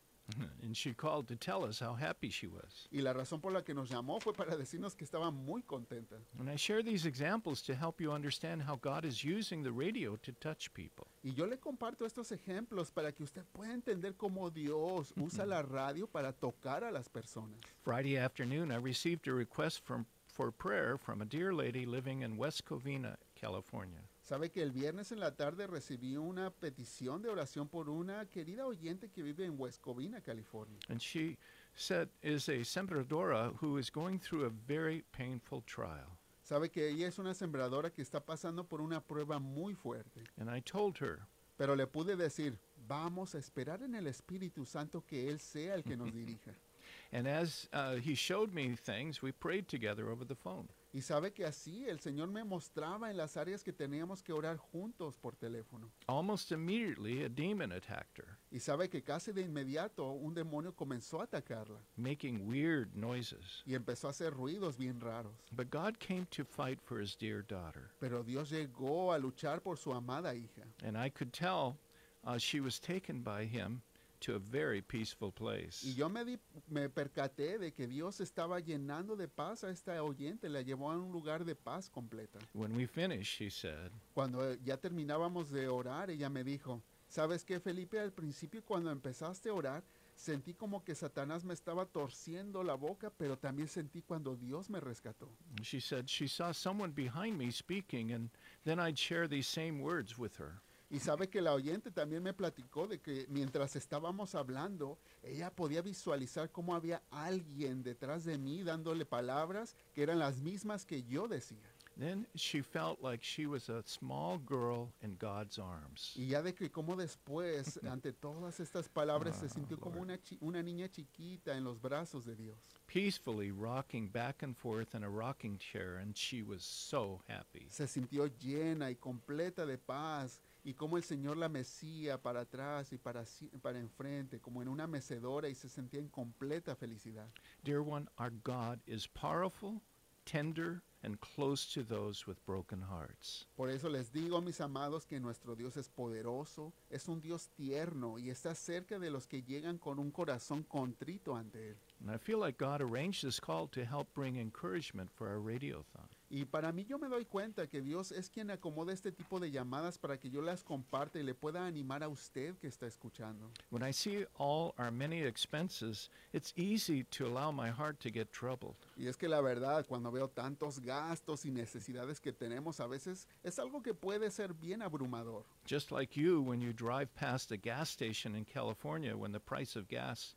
And 0.62 0.76
she 0.76 0.94
called 0.94 1.28
to 1.28 1.36
tell 1.36 1.64
us 1.64 1.80
how 1.80 1.94
happy 1.94 2.30
she 2.30 2.48
was. 2.48 2.88
Y 2.92 3.02
la 3.02 3.14
razón 3.14 3.42
por 3.42 3.52
la 3.52 3.62
que 3.62 3.74
nos 3.74 3.90
llamó 3.90 4.22
fue 4.22 4.34
para 4.34 4.56
decirnos 4.56 4.96
que 4.96 5.06
estaba 5.06 5.32
muy 5.32 5.62
contenta. 5.64 6.18
And 6.40 6.50
I 6.50 6.56
share 6.56 6.84
these 6.84 7.06
examples 7.06 7.62
to 7.64 7.76
help 7.76 8.00
you 8.02 8.12
understand 8.12 8.62
how 8.62 8.76
God 8.76 9.06
is 9.06 9.24
using 9.24 9.64
the 9.64 9.72
radio 9.72 10.16
to 10.18 10.32
touch 10.34 10.74
people. 10.74 11.08
Y 11.24 11.34
yo 11.34 11.46
le 11.46 11.58
comparto 11.58 12.06
estos 12.06 12.32
ejemplos 12.32 12.92
para 12.92 13.12
que 13.12 13.24
usted 13.24 13.44
pueda 13.54 13.74
entender 13.74 14.16
cómo 14.16 14.50
Dios 14.50 15.14
usa 15.18 15.46
la 15.46 15.62
radio 15.62 16.08
para 16.08 16.34
tocar 16.34 16.84
a 16.84 16.92
las 16.92 17.08
personas. 17.10 17.60
Friday 17.84 18.18
afternoon, 18.18 18.72
I 18.72 18.78
received 18.78 19.28
a 19.28 19.34
request 19.34 19.84
from, 19.86 20.06
for 20.28 20.52
prayer 20.52 20.98
from 20.98 21.22
a 21.22 21.26
dear 21.26 21.54
lady 21.54 21.86
living 21.86 22.22
in 22.22 22.38
West 22.38 22.66
Covina, 22.66 23.18
California. 23.36 24.02
Sabe 24.34 24.50
que 24.50 24.64
el 24.64 24.72
viernes 24.72 25.12
en 25.12 25.20
la 25.20 25.36
tarde 25.36 25.68
recibí 25.68 26.18
una 26.18 26.50
petición 26.50 27.22
de 27.22 27.30
oración 27.30 27.68
por 27.68 27.88
una 27.88 28.26
querida 28.26 28.66
oyente 28.66 29.12
que 29.12 29.22
vive 29.22 29.46
en 29.46 29.54
West 29.60 29.80
Covina, 29.80 30.22
California. 30.22 30.80
And 30.90 31.00
she 31.00 31.38
said 31.76 32.10
is 32.24 32.50
a 32.50 32.64
sembradora 32.64 33.54
who 33.62 33.78
is 33.78 33.92
going 33.92 34.18
through 34.18 34.46
a 34.46 34.50
very 34.50 35.04
painful 35.12 35.62
trial. 35.68 36.18
Sabe 36.42 36.72
que 36.72 36.90
ella 36.90 37.08
es 37.08 37.20
una 37.20 37.36
sembradora 37.36 37.92
que 37.92 38.02
está 38.02 38.26
pasando 38.26 38.64
por 38.64 38.82
una 38.82 39.02
prueba 39.02 39.38
muy 39.38 39.76
fuerte. 39.76 40.24
And 40.40 40.50
I 40.50 40.62
told 40.62 40.98
her, 40.98 41.20
Pero 41.56 41.76
le 41.76 41.86
pude 41.86 42.16
decir, 42.16 42.58
vamos 42.88 43.36
a 43.36 43.38
esperar 43.38 43.84
en 43.84 43.94
el 43.94 44.08
Espíritu 44.08 44.66
Santo 44.66 45.06
que 45.06 45.30
Él 45.30 45.40
sea 45.40 45.76
el 45.76 45.84
que 45.84 45.96
nos 45.96 46.12
dirija. 46.12 46.56
And 47.16 47.28
as 47.28 47.70
uh, 47.74 47.96
he 47.98 48.16
showed 48.16 48.54
me 48.54 48.76
things, 48.76 49.22
we 49.22 49.32
prayed 49.32 49.68
together 49.68 50.10
over 50.10 50.26
the 50.26 50.34
phone. 50.36 50.68
Y 50.96 51.02
sabe 51.02 51.32
que 51.32 51.46
así 51.46 51.88
el 51.88 51.98
Señor 52.00 52.28
me 52.32 52.44
mostraba 52.44 53.10
en 53.12 53.18
las 53.18 53.36
áreas 53.38 53.64
que 53.64 53.72
teníamos 53.72 54.24
que 54.24 54.32
orar 54.34 54.58
juntos 54.58 55.18
por 55.18 55.34
teléfono. 55.36 55.90
Almost 56.08 56.52
immediately, 56.52 57.24
a 57.24 57.30
demon 57.30 57.72
attacked 57.72 58.18
her, 58.18 58.38
Y 58.52 58.58
sabe 58.60 58.90
que 58.90 59.02
casi 59.02 59.32
de 59.32 59.42
inmediato 59.42 60.12
un 60.12 60.34
demonio 60.36 60.74
comenzó 60.76 61.22
a 61.22 61.26
atacarla 61.26 61.80
making 61.98 62.48
weird 62.48 62.96
noises. 62.96 63.64
y 63.66 63.74
empezó 63.76 64.08
a 64.08 64.12
hacer 64.12 64.34
ruidos 64.34 64.78
bien 64.78 65.00
raros. 65.00 65.34
But 65.52 65.70
God 65.72 65.98
came 66.00 66.26
to 66.32 66.44
fight 66.44 66.80
for 66.82 67.00
his 67.00 67.16
dear 67.16 67.42
daughter. 67.44 67.90
Pero 68.00 68.24
Dios 68.24 68.50
llegó 68.52 69.14
a 69.14 69.20
luchar 69.20 69.62
por 69.62 69.78
su 69.78 69.92
amada 69.94 70.34
hija. 70.36 70.64
And 70.84 70.96
I 70.96 71.10
could 71.10 71.32
tell 71.34 71.78
uh, 72.24 72.38
she 72.38 72.60
was 72.60 72.80
taken 72.80 73.22
by 73.22 73.46
him 73.46 73.82
to 74.24 74.36
a 74.36 74.40
very 74.40 74.82
peaceful 74.82 75.32
place. 75.32 75.84
Y 75.86 75.94
yo 75.96 76.10
me, 76.10 76.24
di- 76.26 76.40
me 76.70 76.90
percaté 76.90 77.58
de 77.60 77.72
que 77.74 77.88
Dios 77.88 78.20
estaba 78.22 78.60
llenando 78.60 79.16
de 79.16 79.28
paz 79.28 79.64
a 79.64 79.70
esta 79.70 80.02
oyente, 80.04 80.50
la 80.50 80.62
llevó 80.62 80.92
a 80.92 80.98
un 80.98 81.12
lugar 81.12 81.46
de 81.46 81.56
paz 81.56 81.90
completa. 81.90 82.40
When 82.54 82.76
we 82.76 82.86
finished, 82.88 83.38
she 83.38 83.50
said, 83.50 83.92
Cuando 84.14 84.42
eh, 84.52 84.60
ya 84.64 84.78
terminábamos 84.78 85.50
de 85.52 85.68
orar, 85.68 86.10
ella 86.10 86.30
me 86.30 86.44
dijo, 86.44 86.82
¿sabes 87.08 87.44
qué, 87.44 87.60
Felipe? 87.60 88.00
Al 88.00 88.12
principio 88.12 88.64
cuando 88.64 88.92
empezaste 88.92 89.50
a 89.50 89.54
orar, 89.54 89.84
sentí 90.16 90.54
como 90.54 90.84
que 90.84 90.94
Satanás 90.96 91.44
me 91.44 91.54
estaba 91.54 91.86
torciendo 91.86 92.64
la 92.64 92.76
boca, 92.76 93.12
pero 93.18 93.38
también 93.38 93.68
sentí 93.68 94.02
cuando 94.02 94.36
Dios 94.36 94.70
me 94.70 94.80
rescató. 94.80 95.28
she 95.64 95.80
said 95.82 96.08
she 96.08 96.28
saw 96.28 96.52
someone 96.54 96.92
behind 96.94 97.38
me 97.38 97.52
speaking, 97.52 98.12
and 98.14 98.30
then 98.64 98.80
I'd 98.80 98.98
share 98.98 99.28
these 99.28 99.48
same 99.48 99.82
words 99.82 100.18
with 100.18 100.38
her. 100.40 100.62
Y 100.94 101.00
sabe 101.00 101.28
que 101.28 101.42
la 101.42 101.54
oyente 101.56 101.90
también 101.90 102.22
me 102.22 102.34
platicó 102.34 102.86
de 102.88 103.02
que 103.02 103.26
mientras 103.28 103.76
estábamos 103.76 104.36
hablando, 104.36 105.00
ella 105.24 105.50
podía 105.50 105.82
visualizar 105.82 106.52
cómo 106.52 106.76
había 106.76 107.02
alguien 107.10 107.82
detrás 107.82 108.26
de 108.26 108.38
mí 108.38 108.62
dándole 108.62 109.04
palabras 109.04 109.76
que 109.96 110.04
eran 110.04 110.20
las 110.20 110.38
mismas 110.38 110.86
que 110.86 111.02
yo 111.02 111.28
decía. 111.28 111.68
Then 111.98 112.28
she 112.36 112.62
felt 112.64 113.02
like 113.04 113.24
she 113.24 113.46
was 113.48 113.70
a 113.70 113.84
small 113.86 114.40
girl 114.40 114.92
in 115.02 115.16
God's 115.20 115.58
arms. 115.60 116.14
Y 116.16 116.28
ya 116.28 116.42
de 116.44 116.54
que 116.54 116.70
como 116.72 116.96
después, 116.96 117.80
ante 117.90 118.14
todas 118.14 118.60
estas 118.60 118.88
palabras, 118.88 119.38
se 119.40 119.46
Ah, 119.48 119.50
sintió 119.50 119.80
como 119.80 120.00
una, 120.00 120.20
una 120.42 120.62
niña 120.64 120.90
chiquita 120.90 121.56
en 121.58 121.64
los 121.64 121.80
brazos 121.82 122.26
de 122.26 122.36
Dios. 122.36 122.58
peacefully 122.88 123.52
rocking 123.52 124.08
back 124.12 124.44
and 124.44 124.56
forth 124.56 124.94
in 124.94 125.04
a 125.04 125.10
rocking 125.10 125.58
chair, 125.58 125.98
and 125.98 126.16
she 126.16 126.44
was 126.44 126.64
so 126.64 127.22
happy. 127.28 127.68
Se 127.70 127.88
sintió 127.88 128.28
llena 128.40 128.90
y 128.92 128.96
completa 128.96 129.66
de 129.66 129.78
paz 129.78 130.40
y 130.64 130.74
como 130.74 130.98
el 130.98 131.04
Señor 131.04 131.38
la 131.38 131.50
mecía 131.50 132.22
para 132.22 132.42
atrás 132.42 132.94
y 132.94 132.98
para, 132.98 133.24
para 133.62 133.80
enfrente, 133.80 134.40
como 134.40 134.62
en 134.62 134.68
una 134.68 134.88
mecedora 134.88 135.50
y 135.50 135.56
se 135.56 135.70
sentía 135.70 136.00
en 136.00 136.08
completa 136.08 136.76
felicidad. 136.76 137.30
Dear 137.64 137.82
one, 137.82 138.08
our 138.18 138.32
God 138.44 138.80
is 138.86 139.08
powerful, 139.08 139.82
tender, 140.26 140.82
and 141.04 141.20
close 141.20 141.66
to 141.74 141.84
those 141.84 142.26
with 142.26 142.38
broken 142.46 142.82
hearts. 142.82 143.46
Por 143.58 143.70
eso 143.70 143.90
les 143.90 144.10
digo, 144.12 144.42
mis 144.42 144.62
amados, 144.62 145.06
que 145.06 145.20
nuestro 145.20 145.56
Dios 145.56 145.76
es 145.76 145.90
poderoso, 145.90 146.72
es 146.90 147.08
un 147.10 147.20
Dios 147.20 147.50
tierno 147.56 148.18
y 148.18 148.30
está 148.30 148.56
cerca 148.56 148.98
de 149.00 149.12
los 149.12 149.28
que 149.28 149.44
llegan 149.44 149.78
con 149.78 150.00
un 150.00 150.12
corazón 150.12 150.64
contrito 150.64 151.36
ante 151.36 151.72
Él. 151.72 151.78
And 152.00 152.10
I 152.10 152.18
feel 152.18 152.40
like 152.40 152.58
God 152.58 152.82
arranged 152.82 153.22
this 153.24 153.40
call 153.40 153.68
to 153.68 153.86
help 153.86 154.14
bring 154.14 154.38
encouragement 154.38 155.12
for 155.12 155.28
our 155.28 155.40
radiothon. 155.40 156.08
Y 156.36 156.46
para 156.46 156.72
mí 156.72 156.84
yo 156.84 156.98
me 156.98 157.08
doy 157.08 157.26
cuenta 157.26 157.68
que 157.68 157.80
Dios 157.80 158.12
es 158.12 158.28
quien 158.28 158.50
acomoda 158.50 158.92
este 158.92 159.12
tipo 159.12 159.40
de 159.40 159.52
llamadas 159.52 160.00
para 160.00 160.20
que 160.20 160.32
yo 160.32 160.42
las 160.42 160.64
comparte 160.64 161.20
y 161.20 161.24
le 161.24 161.36
pueda 161.36 161.68
animar 161.68 162.02
a 162.02 162.08
usted 162.08 162.58
que 162.58 162.66
está 162.66 162.88
escuchando. 162.88 163.52
When 163.70 163.88
I 163.88 163.94
see 163.94 164.26
all 164.40 164.74
our 164.80 164.90
many 164.90 165.22
expenses, 165.22 166.10
it's 166.34 166.52
easy 166.58 167.04
to 167.12 167.28
allow 167.28 167.52
my 167.52 167.70
heart 167.70 168.00
to 168.00 168.10
get 168.10 168.32
troubled. 168.32 168.74
Y 168.98 169.06
es 169.06 169.16
que 169.16 169.30
la 169.30 169.42
verdad, 169.42 169.86
cuando 169.86 170.12
veo 170.12 170.28
tantos 170.28 170.80
gastos 170.80 171.46
y 171.46 171.52
necesidades 171.52 172.20
que 172.20 172.34
tenemos, 172.34 172.80
a 172.80 172.88
veces 172.88 173.28
es 173.44 173.60
algo 173.60 173.84
que 173.84 173.94
puede 173.94 174.32
ser 174.32 174.56
bien 174.56 174.82
abrumador. 174.82 175.44
Just 175.68 175.92
like 175.92 176.20
you 176.20 176.42
when 176.42 176.60
you 176.60 176.74
drive 176.74 177.14
past 177.14 177.52
a 177.52 177.58
gas 177.58 177.92
station 177.92 178.36
in 178.36 178.44
California 178.44 179.16
when 179.16 179.34
the 179.34 179.40
price 179.40 179.76
of 179.76 179.88
gas 179.88 180.34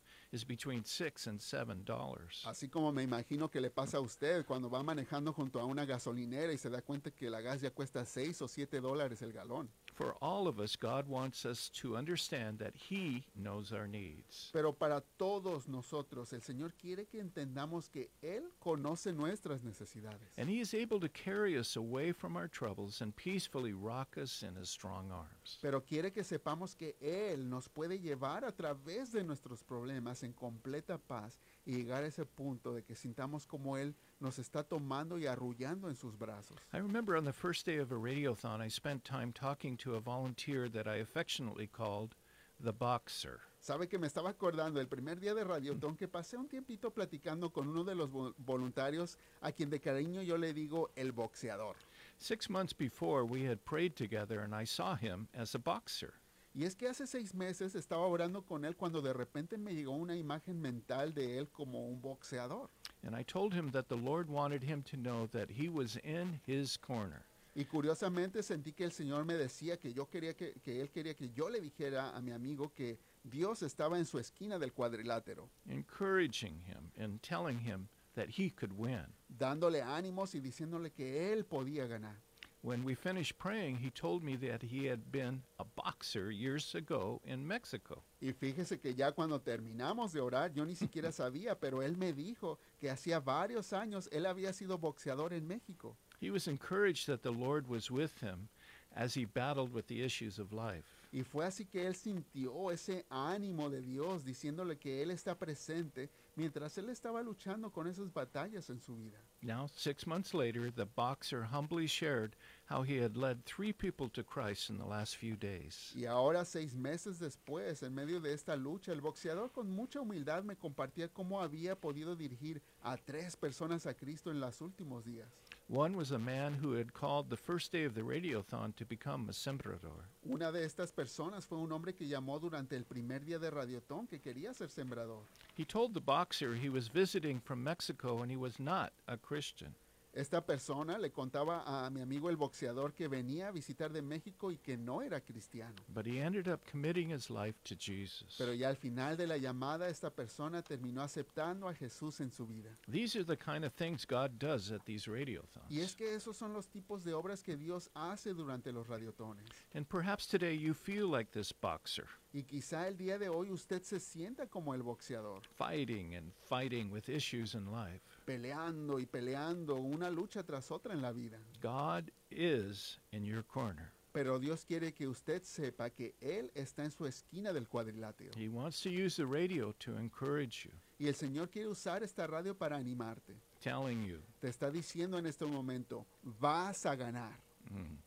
Así 2.45 2.67
como 2.67 2.91
me 2.91 3.03
imagino 3.03 3.49
que 3.49 3.61
le 3.61 3.69
pasa 3.69 3.97
a 3.97 4.01
usted 4.01 4.45
cuando 4.45 4.69
va 4.69 4.83
manejando 4.83 5.31
junto 5.31 5.59
a 5.59 5.65
una 5.65 5.85
gasolinera 5.85 6.51
y 6.51 6.57
se 6.57 6.69
da 6.69 6.81
cuenta 6.81 7.11
que 7.11 7.29
la 7.29 7.41
gas 7.41 7.61
ya 7.61 7.71
cuesta 7.71 8.05
6 8.05 8.41
o 8.41 8.47
7 8.47 8.81
dólares 8.81 9.21
el 9.21 9.31
galón. 9.31 9.69
For 9.97 10.15
all 10.21 10.47
of 10.47 10.59
us, 10.59 10.75
God 10.75 11.07
wants 11.07 11.43
us 11.43 11.69
to 11.81 11.97
understand 11.97 12.59
that 12.59 12.75
He 12.75 13.25
knows 13.35 13.73
our 13.73 13.87
needs. 13.87 14.51
Pero 14.53 14.71
para 14.71 15.01
todos 15.17 15.67
nosotros, 15.67 16.33
el 16.33 16.41
Señor 16.41 16.73
quiere 16.79 17.07
que 17.07 17.19
entendamos 17.19 17.89
que 17.89 18.11
Él 18.21 18.43
conoce 18.59 19.11
nuestras 19.11 19.63
necesidades. 19.63 20.21
And 20.37 20.51
He 20.51 20.59
is 20.59 20.75
able 20.75 20.99
to 20.99 21.09
carry 21.09 21.57
us 21.57 21.75
away 21.75 22.11
from 22.11 22.35
our 22.35 22.47
troubles 22.47 23.01
and 23.01 23.15
peacefully 23.15 23.73
rock 23.73 24.19
us 24.21 24.43
in 24.43 24.55
His 24.55 24.69
strong 24.69 25.11
arms. 25.11 25.57
Pero 25.63 25.81
quiere 25.81 26.11
que 26.11 26.23
sepamos 26.23 26.75
que 26.75 26.95
Él 27.01 27.49
nos 27.49 27.67
puede 27.67 27.99
llevar 27.99 28.45
a 28.45 28.51
través 28.51 29.11
de 29.13 29.23
nuestros 29.23 29.63
problemas 29.63 30.21
en 30.21 30.31
completa 30.31 30.99
paz 30.99 31.39
y 31.65 31.71
llegar 31.71 32.03
a 32.03 32.07
ese 32.07 32.23
punto 32.23 32.71
de 32.71 32.83
que 32.83 32.93
sintamos 32.93 33.47
como 33.47 33.77
Él 33.77 33.95
nos 34.19 34.37
está 34.39 34.63
tomando 34.63 35.17
y 35.17 35.25
arrullando 35.27 35.87
en 35.89 35.95
sus 35.95 36.17
brazos. 36.17 36.57
I 36.73 36.77
remember 36.77 37.15
on 37.15 37.25
the 37.25 37.33
first 37.33 37.65
day 37.65 37.77
of 37.77 37.91
a 37.91 37.95
radiothon, 37.95 38.61
I 38.61 38.69
spent 38.69 39.03
time 39.03 39.31
talking 39.31 39.77
to 39.77 39.95
a 39.95 39.99
volunteer 39.99 40.69
that 40.69 40.87
I 40.87 40.97
affectionately 41.01 41.67
called 41.67 42.15
the 42.59 42.71
boxer. 42.73 43.39
Sabe 43.59 43.87
que 43.87 43.99
me 43.99 44.07
estaba 44.07 44.29
acordando 44.29 44.79
el 44.79 44.87
primer 44.87 45.19
día 45.19 45.35
de 45.35 45.43
Radiotón 45.43 45.95
que 45.97 46.07
pasé 46.07 46.37
un 46.37 46.47
tiempito 46.47 46.89
platicando 46.91 47.51
con 47.51 47.67
uno 47.67 47.83
de 47.83 47.93
los 47.95 48.09
vo- 48.09 48.33
voluntarios 48.37 49.17
a 49.41 49.51
quien 49.51 49.69
de 49.69 49.79
cariño 49.79 50.21
yo 50.23 50.37
le 50.37 50.53
digo 50.53 50.89
el 50.95 51.11
boxeador. 51.11 51.75
Six 52.17 52.49
months 52.49 52.73
before, 52.73 53.23
we 53.25 53.43
had 53.47 53.63
prayed 53.65 53.95
together, 53.95 54.39
and 54.39 54.55
I 54.55 54.65
saw 54.65 54.95
him 54.95 55.27
as 55.33 55.53
a 55.53 55.59
boxer. 55.59 56.13
Y 56.57 56.65
es 56.65 56.75
que 56.75 56.87
hace 56.87 57.05
seis 57.05 57.35
meses 57.35 57.75
estaba 57.75 58.07
orando 58.07 58.41
con 58.41 58.65
él 58.65 58.75
cuando 58.75 58.99
de 58.99 59.13
repente 59.13 59.59
me 59.59 59.75
llegó 59.75 59.91
una 59.91 60.15
imagen 60.15 60.59
mental 60.59 61.13
de 61.13 61.37
él 61.37 61.49
como 61.49 61.87
un 61.87 62.01
boxeador. 62.01 62.71
And 63.03 63.15
I 63.15 63.23
told 63.23 63.53
him 63.53 63.69
that 63.73 63.89
the 63.89 63.95
Lord 63.95 64.27
wanted 64.27 64.63
him 64.63 64.81
to 64.85 64.97
know 64.97 65.27
that 65.27 65.51
he 65.51 65.69
was 65.69 65.97
in 65.97 66.41
his 66.47 66.75
corner. 66.79 67.27
Y 67.53 67.65
curiosamente 67.65 68.41
sentí 68.41 68.73
que 68.73 68.85
el 68.85 68.91
Señor 68.91 69.23
me 69.23 69.35
decía 69.35 69.77
que 69.77 69.93
yo 69.93 70.09
quería 70.09 70.33
que, 70.35 70.53
que 70.63 70.81
él 70.81 70.89
quería 70.89 71.13
que 71.13 71.29
yo 71.29 71.47
le 71.47 71.61
dijera 71.61 72.15
a 72.17 72.21
mi 72.21 72.31
amigo 72.31 72.73
que 72.73 72.97
Dios 73.23 73.61
estaba 73.61 73.99
en 73.99 74.07
su 74.07 74.17
esquina 74.17 74.57
del 74.57 74.73
cuadrilátero, 74.73 75.47
encouraging 75.69 76.59
him 76.65 76.89
and 76.97 77.21
telling 77.21 77.59
him 77.59 77.87
that 78.15 78.29
he 78.29 78.49
could 78.49 78.73
win. 78.75 79.05
dándole 79.29 79.83
ánimos 79.83 80.33
y 80.33 80.39
diciéndole 80.39 80.91
que 80.91 81.31
él 81.31 81.45
podía 81.45 81.85
ganar. 81.85 82.19
When 82.61 82.83
we 82.83 82.95
finished 82.95 83.37
praying, 83.37 83.77
he 83.77 83.91
told 83.91 84.23
me 84.23 84.35
that 84.37 84.63
he 84.63 84.87
had 84.87 85.11
been 85.11 85.43
a 85.59 85.63
boxer 85.63 86.31
years 86.31 86.73
ago 86.75 87.21
in 87.23 87.47
Mexico. 87.47 88.03
Y 88.19 88.33
fíjese 88.33 88.81
que 88.81 88.93
ya 88.93 89.11
cuando 89.11 89.39
terminamos 89.39 90.11
de 90.11 90.19
orar, 90.19 90.53
yo 90.53 90.65
ni 90.65 90.73
siquiera 90.75 91.11
sabía, 91.11 91.55
pero 91.59 91.81
él 91.81 91.97
me 91.97 92.13
dijo 92.13 92.57
que 92.79 92.89
hacía 92.89 93.23
varios 93.23 93.73
años 93.73 94.09
él 94.11 94.25
había 94.25 94.53
sido 94.53 94.77
boxeador 94.77 95.33
en 95.33 95.47
México. 95.47 95.95
He 96.19 96.31
was 96.31 96.47
encouraged 96.47 97.05
that 97.05 97.21
the 97.21 97.31
Lord 97.31 97.67
was 97.67 97.91
with 97.91 98.21
him 98.21 98.49
as 98.95 99.13
he 99.13 99.25
battled 99.25 99.71
with 99.71 99.87
the 99.87 100.03
issues 100.03 100.39
of 100.39 100.51
life. 100.51 100.85
Y 101.11 101.23
fue 101.23 101.45
así 101.45 101.65
que 101.65 101.85
él 101.85 101.95
sintió 101.95 102.71
ese 102.71 103.05
ánimo 103.09 103.69
de 103.69 103.81
Dios 103.81 104.25
diciéndole 104.25 104.77
que 104.77 105.03
él 105.03 105.11
está 105.11 105.37
presente 105.37 106.09
mientras 106.37 106.77
él 106.77 106.89
estaba 106.89 107.21
luchando 107.21 107.71
con 107.71 107.87
esas 107.87 108.13
batallas 108.13 108.69
en 108.69 108.79
su 108.79 108.95
vida. 108.95 109.17
Now, 109.41 109.67
six 109.67 110.05
months 110.05 110.33
later, 110.33 110.71
the 110.71 110.85
boxer 110.85 111.43
humbly 111.51 111.87
shared 111.87 112.35
how 112.69 112.83
he 112.83 112.97
had 113.01 113.17
led 113.17 113.43
three 113.45 113.73
people 113.73 114.07
to 114.09 114.23
Christ 114.23 114.69
in 114.69 114.77
the 114.77 114.85
last 114.85 115.17
few 115.17 115.35
days. 115.35 115.91
Y 115.95 116.05
ahora, 116.05 116.45
seis 116.45 116.75
meses 116.75 117.19
después, 117.19 117.81
en 117.83 117.93
medio 117.93 118.19
de 118.19 118.33
esta 118.33 118.55
lucha, 118.55 118.91
el 118.91 119.01
boxeador 119.01 119.51
con 119.51 119.69
mucha 119.69 119.99
humildad 119.99 120.43
me 120.43 120.55
compartía 120.55 121.07
cómo 121.09 121.41
había 121.41 121.75
podido 121.75 122.15
dirigir 122.15 122.61
a 122.83 122.97
tres 122.97 123.35
personas 123.35 123.85
a 123.87 123.95
Cristo 123.95 124.31
en 124.31 124.39
los 124.39 124.61
últimos 124.61 125.03
días. 125.05 125.27
One 125.69 125.97
was 125.97 126.11
a 126.11 126.17
man 126.17 126.53
who 126.53 126.75
had 126.75 126.93
called 126.93 127.29
the 127.29 127.35
first 127.35 127.73
day 127.73 127.83
of 127.83 127.93
the 127.93 128.01
radiothon 128.01 128.73
to 128.77 128.85
become 128.85 129.27
a 129.27 129.33
sembrador. 129.33 130.05
Una 130.25 130.49
de 130.49 130.63
estas 130.63 130.93
personas 130.93 131.45
fue 131.45 131.57
un 131.57 131.73
hombre 131.73 131.91
que 131.93 132.07
llamó 132.07 132.39
durante 132.39 132.77
el 132.77 132.85
primer 132.85 133.25
día 133.25 133.37
de 133.37 133.51
Radiotón 133.51 134.07
que 134.07 134.19
quería 134.19 134.53
ser 134.53 134.69
sembrador. 134.69 135.23
He 135.55 135.65
told 135.65 135.93
the 135.93 135.99
boxer 135.99 136.55
he 136.55 136.69
was 136.69 136.87
visiting 136.87 137.41
from 137.41 137.65
Mexico 137.65 138.21
and 138.21 138.31
he 138.31 138.37
was 138.37 138.61
not 138.61 138.93
a 139.09 139.17
Christian. 139.17 139.75
Esta 140.17 140.43
persona 140.43 140.97
le 140.97 141.11
contaba 141.11 141.61
a 141.85 141.91
mi 141.91 142.01
amigo 142.01 142.31
el 142.31 142.37
boxeador 142.37 142.95
que 142.95 143.07
venía 143.07 143.49
a 143.49 143.51
visitar 143.51 143.93
de 143.93 144.01
México 144.01 144.51
y 144.51 144.57
que 144.57 144.75
no 144.75 145.03
era 145.03 145.21
cristiano. 145.21 145.75
But 145.89 146.07
he 146.07 146.19
ended 146.19 146.47
up 146.47 146.61
committing 146.71 147.11
his 147.11 147.29
life 147.29 147.59
to 147.65 147.75
Jesus. 147.75 148.35
Pero 148.35 148.51
ya 148.53 148.69
al 148.69 148.77
final 148.77 149.15
de 149.15 149.27
la 149.27 149.37
llamada, 149.37 149.87
esta 149.89 150.09
persona 150.09 150.63
terminó 150.63 151.03
aceptando 151.03 151.67
a 151.67 151.75
Jesús 151.75 152.19
en 152.19 152.31
su 152.31 152.47
vida. 152.47 152.75
These 152.91 153.19
are 153.19 153.25
the 153.25 153.37
kind 153.37 153.63
of 153.63 153.73
things 153.73 154.07
God 154.07 154.39
does 154.39 154.71
at 154.71 154.85
these 154.85 155.07
radiothons. 155.07 155.69
Y 155.69 155.81
es 155.81 155.95
que 155.95 156.15
esos 156.15 156.35
son 156.35 156.51
los 156.51 156.67
tipos 156.67 157.03
de 157.03 157.13
obras 157.13 157.43
que 157.43 157.55
Dios 157.55 157.91
hace 157.93 158.33
durante 158.33 158.71
los 158.71 158.87
radiotones. 158.87 159.45
And 159.75 159.87
perhaps 159.87 160.25
today 160.25 160.57
you 160.57 160.73
feel 160.73 161.11
like 161.11 161.31
this 161.31 161.51
boxer. 161.51 162.07
Y 162.33 162.41
quizá 162.41 162.87
el 162.87 162.97
día 162.97 163.19
de 163.19 163.29
hoy 163.29 163.51
usted 163.51 163.83
se 163.83 163.99
sienta 163.99 164.47
como 164.47 164.73
el 164.73 164.81
boxeador, 164.81 165.43
fighting 165.55 166.15
and 166.15 166.33
fighting 166.49 166.91
with 166.91 167.07
issues 167.07 167.53
in 167.53 167.71
life. 167.71 168.01
Peleando 168.27 168.99
y 168.99 169.05
peleando 169.05 169.75
una 169.75 170.09
lucha 170.09 170.43
tras 170.43 170.69
otra 170.69 170.93
en 170.93 171.01
la 171.01 171.13
vida. 171.13 171.39
God 171.61 172.11
is 172.29 172.99
in 173.13 173.23
your 173.23 173.41
corner. 173.43 173.89
Pero 174.13 174.37
Dios 174.37 174.65
quiere 174.65 174.91
que 174.93 175.07
usted 175.07 175.43
sepa 175.43 175.89
que 175.91 176.13
Él 176.19 176.51
está 176.53 176.83
en 176.83 176.91
su 176.91 177.05
esquina 177.05 177.53
del 177.53 177.67
cuadrilátero. 177.67 178.31
He 178.35 178.49
wants 178.49 178.81
to 178.81 178.89
use 178.89 179.15
the 179.15 179.25
radio 179.25 179.73
to 179.79 179.95
encourage 179.95 180.65
you, 180.65 180.71
Y 180.99 181.07
el 181.07 181.13
Señor 181.13 181.49
quiere 181.49 181.69
usar 181.69 182.03
esta 182.03 182.27
radio 182.27 182.53
para 182.53 182.75
animarte. 182.77 183.35
telling 183.61 184.03
you. 184.03 184.19
Te 184.41 184.49
está 184.49 184.69
diciendo 184.71 185.17
en 185.17 185.25
este 185.25 185.45
momento, 185.45 186.05
vas 186.23 186.85
a 186.85 186.95
ganar. 186.95 187.31
Mm. 187.71 187.97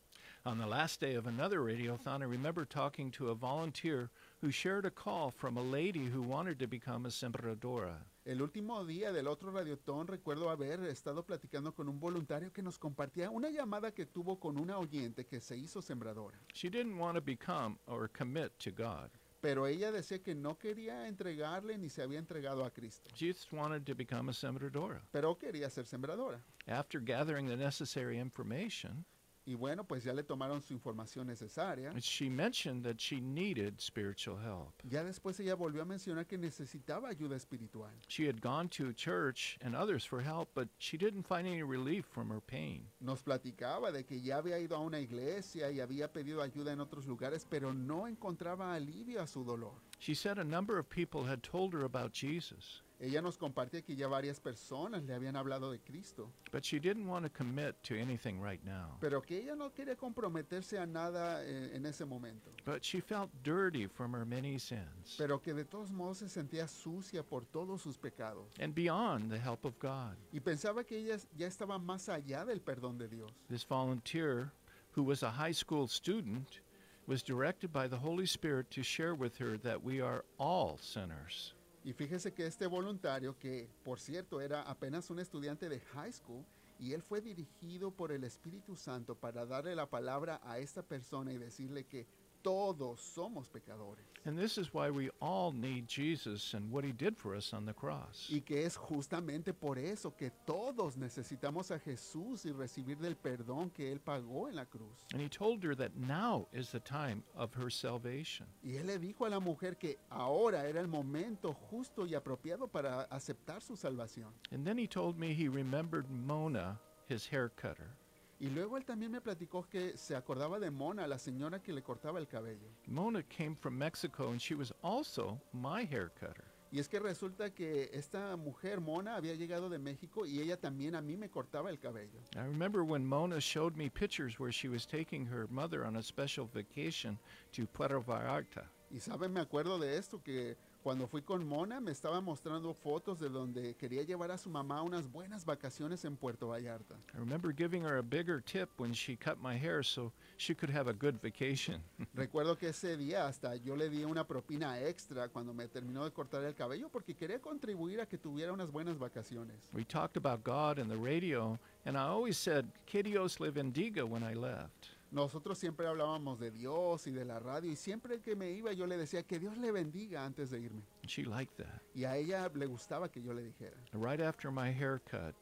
On 0.45 0.57
the 0.57 0.65
last 0.67 0.99
day 0.99 1.15
of 1.15 1.27
another 1.27 1.61
radiothon, 1.61 2.21
I 2.21 2.25
remember 2.25 2.65
talking 2.65 3.09
to 3.11 3.29
a 3.29 3.35
volunteer 3.35 4.09
who 4.41 4.51
shared 4.51 4.85
a 4.85 4.91
call 4.91 5.31
from 5.31 5.55
a 5.55 5.61
lady 5.61 6.05
who 6.07 6.21
wanted 6.21 6.57
to 6.59 6.67
become 6.67 7.05
a 7.05 7.09
sembradora. 7.09 7.97
El 8.23 8.39
último 8.43 8.85
día 8.85 9.11
del 9.11 9.27
otro 9.27 9.51
radiotón 9.51 10.05
recuerdo 10.05 10.51
haber 10.51 10.79
estado 10.83 11.25
platicando 11.25 11.73
con 11.73 11.89
un 11.89 11.99
voluntario 11.99 12.53
que 12.53 12.61
nos 12.61 12.77
compartía 12.77 13.31
una 13.31 13.49
llamada 13.49 13.91
que 13.95 14.05
tuvo 14.05 14.39
con 14.39 14.59
una 14.59 14.77
oyente 14.77 15.25
que 15.25 15.41
se 15.41 15.57
hizo 15.57 15.81
sembradora. 15.81 16.39
She 16.53 16.69
didn't 16.69 16.99
want 16.99 17.15
to 17.15 17.21
become 17.21 17.79
or 17.87 18.07
commit 18.07 18.51
to 18.59 18.69
God. 18.71 19.09
Pero 19.41 19.65
ella 19.65 19.91
decía 19.91 20.21
que 20.21 20.35
no 20.35 20.55
quería 20.59 21.07
entregarle 21.07 21.79
ni 21.79 21.89
se 21.89 22.03
había 22.03 22.19
entregado 22.19 22.63
a 22.63 22.69
Cristo. 22.69 23.09
She 23.15 23.33
just 23.33 23.51
wanted 23.51 23.85
to 23.85 23.95
become 23.95 24.29
a 24.29 24.33
sembradora. 24.33 25.01
Pero 25.11 25.35
quería 25.35 25.67
ser 25.71 25.87
sembradora. 25.87 26.43
After 26.67 27.01
gathering 27.01 27.47
the 27.47 27.57
necessary 27.57 28.19
information, 28.19 29.03
Y 29.51 29.55
bueno, 29.55 29.83
pues 29.83 30.05
ya 30.05 30.13
le 30.13 30.23
tomaron 30.23 30.61
su 30.61 30.73
información 30.73 31.27
necesaria. 31.27 31.91
she 31.99 32.29
mentioned 32.29 32.85
that 32.85 32.97
she 32.97 33.19
needed 33.19 33.81
spiritual 33.81 34.37
help. 34.37 34.71
Ya 34.89 35.03
después 35.03 35.37
ella 35.41 35.55
volvió 35.55 35.81
a 35.81 35.85
mencionar 35.85 36.25
que 36.25 36.37
necesitaba 36.37 37.09
ayuda 37.09 37.35
espiritual. 37.35 37.91
She 38.07 38.25
had 38.29 38.39
gone 38.39 38.69
to 38.69 38.93
church 38.93 39.57
and 39.61 39.75
others 39.75 40.05
for 40.05 40.21
help, 40.21 40.53
but 40.55 40.69
she 40.77 40.97
didn't 40.97 41.23
find 41.23 41.45
any 41.45 41.63
relief 41.63 42.05
from 42.05 42.29
her 42.29 42.39
pain. 42.39 42.87
Nos 43.01 43.21
platicaba 43.21 43.91
de 43.91 44.05
que 44.05 44.21
ya 44.21 44.37
había 44.37 44.57
ido 44.57 44.77
a 44.77 44.79
una 44.79 44.99
iglesia 45.01 45.69
y 45.69 45.81
había 45.81 46.07
pedido 46.13 46.41
ayuda 46.41 46.71
en 46.71 46.79
otros 46.79 47.05
lugares, 47.05 47.45
pero 47.49 47.73
no 47.73 48.07
encontraba 48.07 48.73
alivio 48.73 49.21
a 49.21 49.27
su 49.27 49.43
dolor. 49.43 49.73
She 49.99 50.15
said 50.15 50.37
a 50.39 50.45
number 50.45 50.79
of 50.79 50.87
people 50.87 51.25
had 51.25 51.43
told 51.43 51.73
her 51.73 51.83
about 51.83 52.13
Jesus, 52.13 52.83
Ella 53.03 53.19
nos 53.19 53.35
compartía 53.35 53.81
que 53.81 53.95
ya 53.95 54.07
varias 54.07 54.39
personas 54.39 55.01
le 55.03 55.15
habían 55.15 55.35
hablado 55.35 55.71
de 55.71 55.79
Cristo, 55.79 56.31
but 56.51 56.63
she 56.63 56.79
didn't 56.79 57.07
want 57.07 57.25
to 57.25 57.31
commit 57.31 57.75
to 57.81 57.95
anything 57.95 58.39
right 58.39 58.63
now. 58.63 58.95
pero 58.99 59.21
que 59.23 59.39
ella 59.39 59.55
no 59.55 59.71
quería 59.73 59.95
comprometerse 59.95 60.77
a 60.77 60.85
nada 60.85 61.43
eh, 61.43 61.71
en 61.75 61.85
ese 61.87 62.05
momento. 62.05 62.51
But 62.63 62.83
she 62.83 63.01
felt 63.01 63.31
dirty 63.41 63.87
from 63.87 64.13
her 64.13 64.23
many 64.23 64.59
sins 64.59 65.15
Pero 65.17 65.39
que 65.39 65.51
de 65.55 65.65
todos 65.65 65.91
modos 65.91 66.19
se 66.19 66.29
sentía 66.29 66.67
sucia 66.67 67.23
por 67.23 67.41
todos 67.51 67.81
sus 67.81 67.97
pecados. 67.97 68.45
and 68.59 68.75
beyond 68.75 69.31
the 69.31 69.39
help 69.39 69.65
of 69.65 69.79
God. 69.79 70.15
Y 70.31 70.39
pensaba 70.39 70.83
que 70.85 70.97
ella 70.99 71.17
ya 71.35 71.47
estaba 71.47 71.79
más 71.79 72.07
allá 72.07 72.45
del 72.45 72.61
perdón 72.61 72.99
de 72.99 73.07
Dios. 73.07 73.31
This 73.49 73.63
volunteer, 73.63 74.51
who 74.91 75.01
was 75.01 75.23
a 75.23 75.31
high 75.31 75.53
school 75.53 75.87
student, 75.87 76.61
was 77.07 77.23
directed 77.23 77.73
by 77.73 77.87
the 77.87 77.97
Holy 77.97 78.27
Spirit 78.27 78.69
to 78.69 78.83
share 78.83 79.15
with 79.15 79.37
her 79.39 79.57
that 79.57 79.83
we 79.83 79.99
are 80.01 80.23
all 80.37 80.77
sinners. 80.77 81.55
Y 81.83 81.93
fíjese 81.93 82.33
que 82.33 82.45
este 82.45 82.67
voluntario, 82.67 83.37
que 83.39 83.67
por 83.83 83.99
cierto 83.99 84.39
era 84.39 84.61
apenas 84.61 85.09
un 85.09 85.19
estudiante 85.19 85.67
de 85.67 85.79
high 85.79 86.13
school, 86.13 86.45
y 86.79 86.93
él 86.93 87.01
fue 87.01 87.21
dirigido 87.21 87.91
por 87.91 88.11
el 88.11 88.23
Espíritu 88.23 88.75
Santo 88.75 89.15
para 89.15 89.45
darle 89.45 89.75
la 89.75 89.87
palabra 89.87 90.41
a 90.43 90.57
esta 90.57 90.81
persona 90.81 91.31
y 91.31 91.37
decirle 91.37 91.85
que 91.85 92.07
todos 92.41 92.99
somos 93.01 93.47
pecadores. 93.47 94.05
And 94.23 94.37
this 94.37 94.59
is 94.59 94.71
why 94.71 94.91
we 94.91 95.09
all 95.19 95.51
need 95.51 95.87
Jesus 95.87 96.53
and 96.53 96.71
what 96.71 96.83
he 96.83 96.91
did 96.91 97.17
for 97.17 97.35
us 97.35 97.53
on 97.53 97.65
the 97.65 97.73
cross. 97.73 98.27
Y 98.29 98.41
que 98.41 98.65
es 98.65 98.77
justamente 98.77 99.51
por 99.51 99.79
eso 99.79 100.11
que 100.15 100.31
todos 100.45 100.95
necesitamos 100.95 101.71
a 101.71 101.79
Jesús 101.79 102.45
y 102.45 102.51
recibir 102.51 102.99
del 102.99 103.15
perdón 103.15 103.71
que 103.71 103.91
Él 103.91 103.99
pagó 103.99 104.47
en 104.47 104.55
la 104.55 104.65
cruz. 104.65 105.05
And 105.13 105.21
he 105.21 105.27
told 105.27 105.63
her 105.63 105.75
that 105.75 105.95
now 105.95 106.47
is 106.53 106.69
the 106.69 106.79
time 106.79 107.23
of 107.35 107.55
her 107.55 107.71
salvation. 107.71 108.45
Y 108.63 108.75
Él 108.75 108.87
le 108.87 108.99
dijo 108.99 109.25
a 109.25 109.29
la 109.29 109.39
mujer 109.39 109.77
que 109.77 109.97
ahora 110.11 110.67
era 110.67 110.79
el 110.79 110.87
momento 110.87 111.53
justo 111.53 112.05
y 112.05 112.13
apropiado 112.13 112.67
para 112.67 113.07
aceptar 113.09 113.61
su 113.61 113.75
salvación. 113.75 114.31
And 114.51 114.65
then 114.65 114.77
he 114.77 114.87
told 114.87 115.17
me 115.17 115.33
he 115.33 115.47
remembered 115.47 116.05
Mona, 116.11 116.79
his 117.07 117.25
hair 117.25 117.49
cutter. 117.49 117.95
Y 118.41 118.49
luego 118.49 118.75
él 118.75 118.85
también 118.85 119.11
me 119.11 119.21
platicó 119.21 119.69
que 119.69 119.95
se 119.95 120.15
acordaba 120.15 120.59
de 120.59 120.71
Mona, 120.71 121.05
la 121.05 121.19
señora 121.19 121.61
que 121.61 121.71
le 121.71 121.83
cortaba 121.83 122.17
el 122.17 122.27
cabello. 122.27 122.67
Mona 122.87 123.21
came 123.21 123.55
from 123.55 123.77
Mexico 123.77 124.31
and 124.31 124.41
she 124.41 124.55
was 124.55 124.73
also 124.81 125.39
my 125.53 125.85
hair 125.85 126.09
cutter. 126.19 126.45
Y 126.71 126.79
es 126.79 126.87
que 126.87 126.99
resulta 126.99 127.53
que 127.53 127.91
esta 127.93 128.35
mujer, 128.37 128.81
Mona, 128.81 129.15
había 129.15 129.35
llegado 129.35 129.69
de 129.69 129.77
México 129.77 130.25
y 130.25 130.39
ella 130.39 130.57
también 130.59 130.95
a 130.95 131.01
mí 131.01 131.17
me 131.17 131.29
cortaba 131.29 131.69
el 131.69 131.77
cabello. 131.77 132.19
I 132.35 132.39
remember 132.47 132.81
when 132.83 133.05
Mona 133.05 133.39
showed 133.39 133.75
me 133.75 133.91
pictures 133.91 134.39
where 134.39 134.51
she 134.51 134.67
was 134.67 134.87
taking 134.87 135.27
her 135.27 135.45
mother 135.51 135.85
on 135.85 135.97
a 135.97 136.01
special 136.01 136.49
vacation 136.51 137.19
to 137.51 137.67
Puerto 137.67 138.01
Vallarta. 138.01 138.71
Y 138.89 138.99
saben, 138.99 139.33
me 139.33 139.41
acuerdo 139.41 139.77
de 139.77 139.97
esto, 139.97 140.19
que 140.23 140.57
cuando 140.81 141.07
fui 141.07 141.21
con 141.21 141.47
Mona 141.47 141.79
me 141.79 141.91
estaba 141.91 142.21
mostrando 142.21 142.73
fotos 142.73 143.19
de 143.19 143.29
donde 143.29 143.75
quería 143.75 144.03
llevar 144.03 144.31
a 144.31 144.37
su 144.37 144.49
mamá 144.49 144.81
unas 144.81 145.11
buenas 145.11 145.45
vacaciones 145.45 146.03
en 146.05 146.15
Puerto 146.15 146.47
Vallarta. 146.47 146.95
I 147.13 147.19
remember 147.19 147.53
giving 147.55 147.83
her 147.83 147.97
a 147.97 148.03
bigger 148.03 148.41
tip 148.41 148.69
when 148.77 148.91
she 148.93 149.15
cut 149.15 149.37
my 149.41 149.55
hair 149.57 149.83
so 149.83 150.11
she 150.37 150.55
could 150.55 150.69
have 150.73 150.89
a 150.89 150.93
good 150.93 151.15
vacation. 151.21 151.81
Recuerdo 152.15 152.57
que 152.57 152.69
ese 152.69 152.97
día 152.97 153.27
hasta 153.27 153.55
yo 153.55 153.75
le 153.75 153.89
di 153.89 154.03
una 154.03 154.25
propina 154.25 154.79
extra 154.79 155.29
cuando 155.29 155.53
me 155.53 155.67
terminó 155.67 156.03
de 156.03 156.11
cortar 156.11 156.43
el 156.43 156.55
cabello 156.55 156.89
porque 156.89 157.13
quería 157.15 157.39
contribuir 157.39 158.01
a 158.01 158.05
que 158.05 158.17
tuviera 158.17 158.51
unas 158.51 158.71
buenas 158.71 158.97
vacaciones. 158.97 159.69
we 159.73 159.83
talked 159.83 160.17
about 160.17 160.43
God 160.43 160.79
and 160.79 160.89
the 160.89 160.97
radio, 160.97 161.59
and 161.85 161.95
I 161.97 162.07
always 162.07 162.37
said, 162.37 162.65
Que 162.85 163.03
Dios 163.03 163.39
le 163.39 163.51
bendiga 163.51 164.03
when 164.07 164.23
I 164.23 164.33
left. 164.33 164.89
Nosotros 165.11 165.57
siempre 165.57 165.87
hablábamos 165.87 166.39
de 166.39 166.51
Dios 166.51 167.05
y 167.05 167.11
de 167.11 167.25
la 167.25 167.37
radio 167.37 167.69
y 167.69 167.75
siempre 167.75 168.21
que 168.21 168.33
me 168.33 168.49
iba 168.51 168.71
yo 168.71 168.87
le 168.87 168.95
decía 168.95 169.23
que 169.23 169.39
Dios 169.39 169.57
le 169.57 169.71
bendiga 169.71 170.23
antes 170.23 170.51
de 170.51 170.61
irme. 170.61 170.83
She 171.05 171.25
liked 171.25 171.57
that. 171.57 171.81
Y 171.93 172.05
a 172.05 172.15
ella 172.15 172.49
le 172.53 172.65
gustaba 172.65 173.09
que 173.09 173.21
yo 173.21 173.33
le 173.33 173.43
dijera. 173.43 173.75
Right 173.91 174.21
after 174.21 174.51
my 174.51 174.71
haircut, 174.71 175.35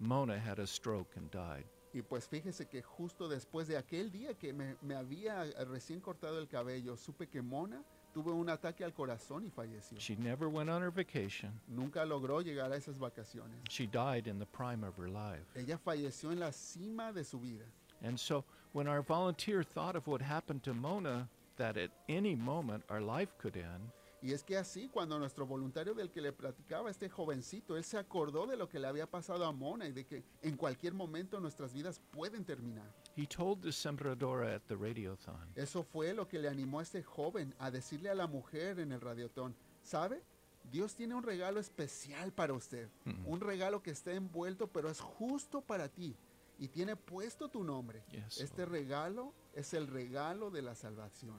Mona 0.00 0.38
had 0.38 0.58
a 0.58 0.66
stroke 0.66 1.16
and 1.16 1.30
died. 1.30 1.64
Y 1.94 2.02
pues 2.02 2.26
fíjese 2.26 2.66
que 2.68 2.82
justo 2.82 3.28
después 3.28 3.68
de 3.68 3.76
aquel 3.76 4.10
día 4.10 4.34
que 4.34 4.52
me, 4.52 4.76
me 4.82 4.96
había 4.96 5.44
recién 5.66 6.00
cortado 6.00 6.38
el 6.40 6.48
cabello, 6.48 6.96
supe 6.96 7.28
que 7.28 7.42
Mona 7.42 7.84
tuvo 8.12 8.34
un 8.34 8.48
ataque 8.48 8.82
al 8.82 8.92
corazón 8.92 9.44
y 9.44 9.50
falleció. 9.50 9.98
She 9.98 10.16
never 10.16 10.48
went 10.48 10.68
on 10.68 10.82
her 10.82 10.90
vacation. 10.90 11.52
Nunca 11.68 12.04
logró 12.04 12.40
llegar 12.42 12.72
a 12.72 12.76
esas 12.76 12.98
vacaciones. 12.98 13.56
She 13.68 13.86
died 13.86 14.26
in 14.26 14.40
the 14.40 14.46
prime 14.46 14.84
of 14.84 14.96
her 14.98 15.08
life. 15.08 15.44
Ella 15.54 15.78
falleció 15.78 16.32
en 16.32 16.40
la 16.40 16.50
cima 16.50 17.12
de 17.12 17.22
su 17.22 17.38
vida. 17.38 17.66
And 18.02 18.18
so 18.18 18.44
when 18.72 18.88
our 18.88 19.02
volunteer 19.02 19.62
thought 19.62 19.96
of 19.96 20.06
what 20.06 20.20
happened 20.22 20.62
to 20.64 20.72
Mona, 20.74 21.28
that 21.56 21.76
at 21.76 21.90
any 22.08 22.34
moment 22.34 22.82
our 22.88 23.00
life 23.00 23.30
could 23.38 23.56
end, 23.56 23.90
Y 24.24 24.32
es 24.32 24.44
que 24.44 24.56
así, 24.56 24.88
cuando 24.88 25.18
nuestro 25.18 25.44
voluntario 25.48 25.94
del 25.94 26.08
que 26.12 26.20
le 26.20 26.30
platicaba, 26.32 26.88
este 26.90 27.08
jovencito, 27.08 27.76
él 27.76 27.82
se 27.82 27.98
acordó 27.98 28.46
de 28.46 28.56
lo 28.56 28.68
que 28.68 28.78
le 28.78 28.86
había 28.86 29.04
pasado 29.10 29.44
a 29.44 29.50
Mona 29.50 29.88
y 29.88 29.92
de 29.92 30.04
que 30.06 30.22
en 30.42 30.56
cualquier 30.56 30.94
momento 30.94 31.40
nuestras 31.40 31.72
vidas 31.74 32.00
pueden 32.12 32.44
terminar. 32.44 32.86
he 33.16 33.26
told 33.26 33.60
the 33.62 33.72
sembradora 33.72 34.54
at 34.54 34.62
the 34.68 34.76
radiothon, 34.76 35.34
Eso 35.56 35.82
fue 35.82 36.14
lo 36.14 36.28
que 36.28 36.38
le 36.38 36.48
animó 36.48 36.78
a 36.78 36.82
este 36.84 37.02
joven 37.02 37.52
a 37.58 37.72
decirle 37.72 38.10
a 38.10 38.14
la 38.14 38.28
mujer 38.28 38.78
en 38.78 38.92
el 38.92 39.00
radiotón, 39.00 39.56
¿sabe? 39.82 40.22
Dios 40.70 40.94
tiene 40.94 41.16
un 41.16 41.24
regalo 41.24 41.58
especial 41.58 42.30
para 42.32 42.52
usted, 42.52 42.88
Mm. 43.04 43.26
un 43.26 43.40
regalo 43.40 43.82
que 43.82 43.90
está 43.90 44.12
envuelto, 44.12 44.68
pero 44.68 44.88
es 44.88 45.00
justo 45.00 45.60
para 45.62 45.88
ti 45.88 46.14
y 46.58 46.68
tiene 46.68 46.96
puesto 46.96 47.48
tu 47.48 47.64
nombre. 47.64 48.02
Yes, 48.10 48.40
Este 48.40 48.62
Lord. 48.62 48.72
regalo 48.72 49.32
es 49.54 49.74
el 49.74 49.86
regalo 49.86 50.50
de 50.50 50.62
la 50.62 50.74
salvación. 50.74 51.38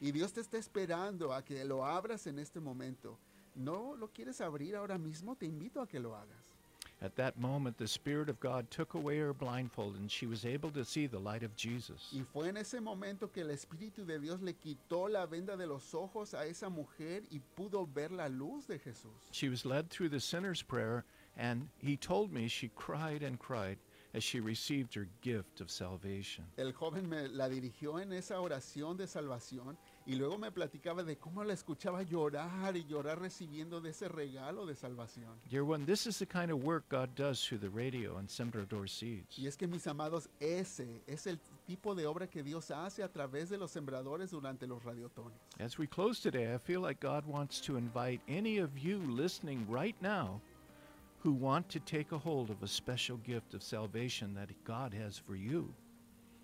Y 0.00 0.12
Dios 0.12 0.32
te 0.32 0.40
está 0.40 0.58
esperando 0.58 1.32
a 1.32 1.42
que 1.44 1.64
lo 1.64 1.84
abras 1.84 2.26
en 2.26 2.38
este 2.38 2.60
momento. 2.60 3.18
¿No 3.54 3.94
lo 3.96 4.08
quieres 4.08 4.40
abrir 4.40 4.74
ahora 4.76 4.98
mismo? 4.98 5.36
Te 5.36 5.46
invito 5.46 5.80
a 5.80 5.86
que 5.86 6.00
lo 6.00 6.16
hagas. 6.16 6.36
At 7.00 7.16
that 7.16 7.36
moment, 7.36 7.76
the 7.76 7.86
Spirit 7.86 8.28
of 8.28 8.38
God 8.40 8.70
took 8.70 8.94
away 8.94 9.18
her 9.18 9.32
blindfold, 9.34 9.96
and 9.96 10.10
she 10.10 10.26
was 10.26 10.44
able 10.46 10.70
to 10.72 10.84
see 10.84 11.06
the 11.06 11.18
light 11.18 11.42
of 11.42 11.54
Jesus. 11.54 12.10
Y 12.12 12.22
fue 12.22 12.48
en 12.48 12.56
ese 12.56 12.80
momento 12.80 13.30
que 13.30 13.42
el 13.42 13.50
Espíritu 13.50 14.06
de 14.06 14.18
Dios 14.18 14.40
le 14.40 14.54
quitó 14.54 15.08
la 15.10 15.26
venda 15.26 15.56
de 15.56 15.66
los 15.66 15.92
ojos 15.94 16.34
a 16.34 16.46
esa 16.46 16.70
mujer 16.70 17.24
y 17.30 17.40
pudo 17.56 17.86
ver 17.86 18.10
la 18.10 18.28
luz 18.28 18.66
de 18.66 18.78
Jesús. 18.78 19.12
She 19.32 19.48
was 19.48 19.64
led 19.66 19.90
through 19.90 20.08
the 20.10 20.20
sinner's 20.20 20.62
prayer, 20.62 21.04
and 21.36 21.68
he 21.78 21.96
told 21.96 22.32
me 22.32 22.48
she 22.48 22.70
cried 22.74 23.22
and 23.22 23.38
cried 23.38 23.78
as 24.14 24.22
she 24.22 24.40
received 24.40 24.94
her 24.94 25.08
gift 25.20 25.60
of 25.60 25.70
salvation. 25.70 26.44
El 26.56 26.72
joven 26.72 27.08
me 27.08 27.28
la 27.28 27.48
dirigió 27.48 28.00
en 28.00 28.12
esa 28.12 28.40
oración 28.40 28.96
de 28.96 29.06
salvación 29.06 29.76
Y 30.06 30.16
luego 30.16 30.36
me 30.36 30.50
platicaba 30.50 31.02
de 31.02 31.16
cómo 31.16 31.42
la 31.44 31.54
escuchaba 31.54 32.02
llorar 32.02 32.76
y 32.76 32.84
llorar 32.84 33.18
recibiendo 33.18 33.80
de 33.80 33.90
ese 33.90 34.06
regalo 34.06 34.66
de 34.66 34.74
salvación. 34.74 35.40
Dear 35.48 35.64
one, 35.64 35.86
this 35.86 36.06
is 36.06 36.18
the 36.18 36.26
kind 36.26 36.50
of 36.50 36.62
work 36.62 36.86
God 36.90 37.14
does 37.14 37.42
through 37.42 37.60
the 37.60 37.70
radio 37.70 38.18
and 38.18 38.28
Sembrador 38.28 38.86
Seeds. 38.86 39.38
Y 39.38 39.46
es 39.46 39.56
que 39.56 39.66
mis 39.66 39.86
amados, 39.86 40.28
ese 40.40 41.02
es 41.06 41.26
el 41.26 41.38
tipo 41.66 41.94
de 41.94 42.04
obra 42.06 42.26
que 42.26 42.42
Dios 42.42 42.70
hace 42.70 43.02
a 43.02 43.08
través 43.08 43.48
de 43.48 43.56
los 43.56 43.70
sembradores 43.70 44.30
durante 44.30 44.66
los 44.66 44.82
radiotones. 44.84 45.38
As 45.58 45.78
we 45.78 45.86
close 45.86 46.20
today, 46.20 46.52
I 46.54 46.58
feel 46.58 46.82
like 46.82 47.00
God 47.00 47.24
wants 47.24 47.58
to 47.62 47.78
invite 47.78 48.20
any 48.28 48.58
of 48.58 48.76
you 48.76 48.98
listening 49.08 49.66
right 49.70 49.96
now 50.02 50.42
who 51.24 51.32
want 51.32 51.66
to 51.70 51.80
take 51.80 52.12
a 52.12 52.18
hold 52.18 52.50
of 52.50 52.62
a 52.62 52.68
special 52.68 53.16
gift 53.16 53.54
of 53.54 53.62
salvation 53.62 54.34
that 54.34 54.50
God 54.64 54.92
has 54.92 55.18
for 55.18 55.34
you. 55.34 55.74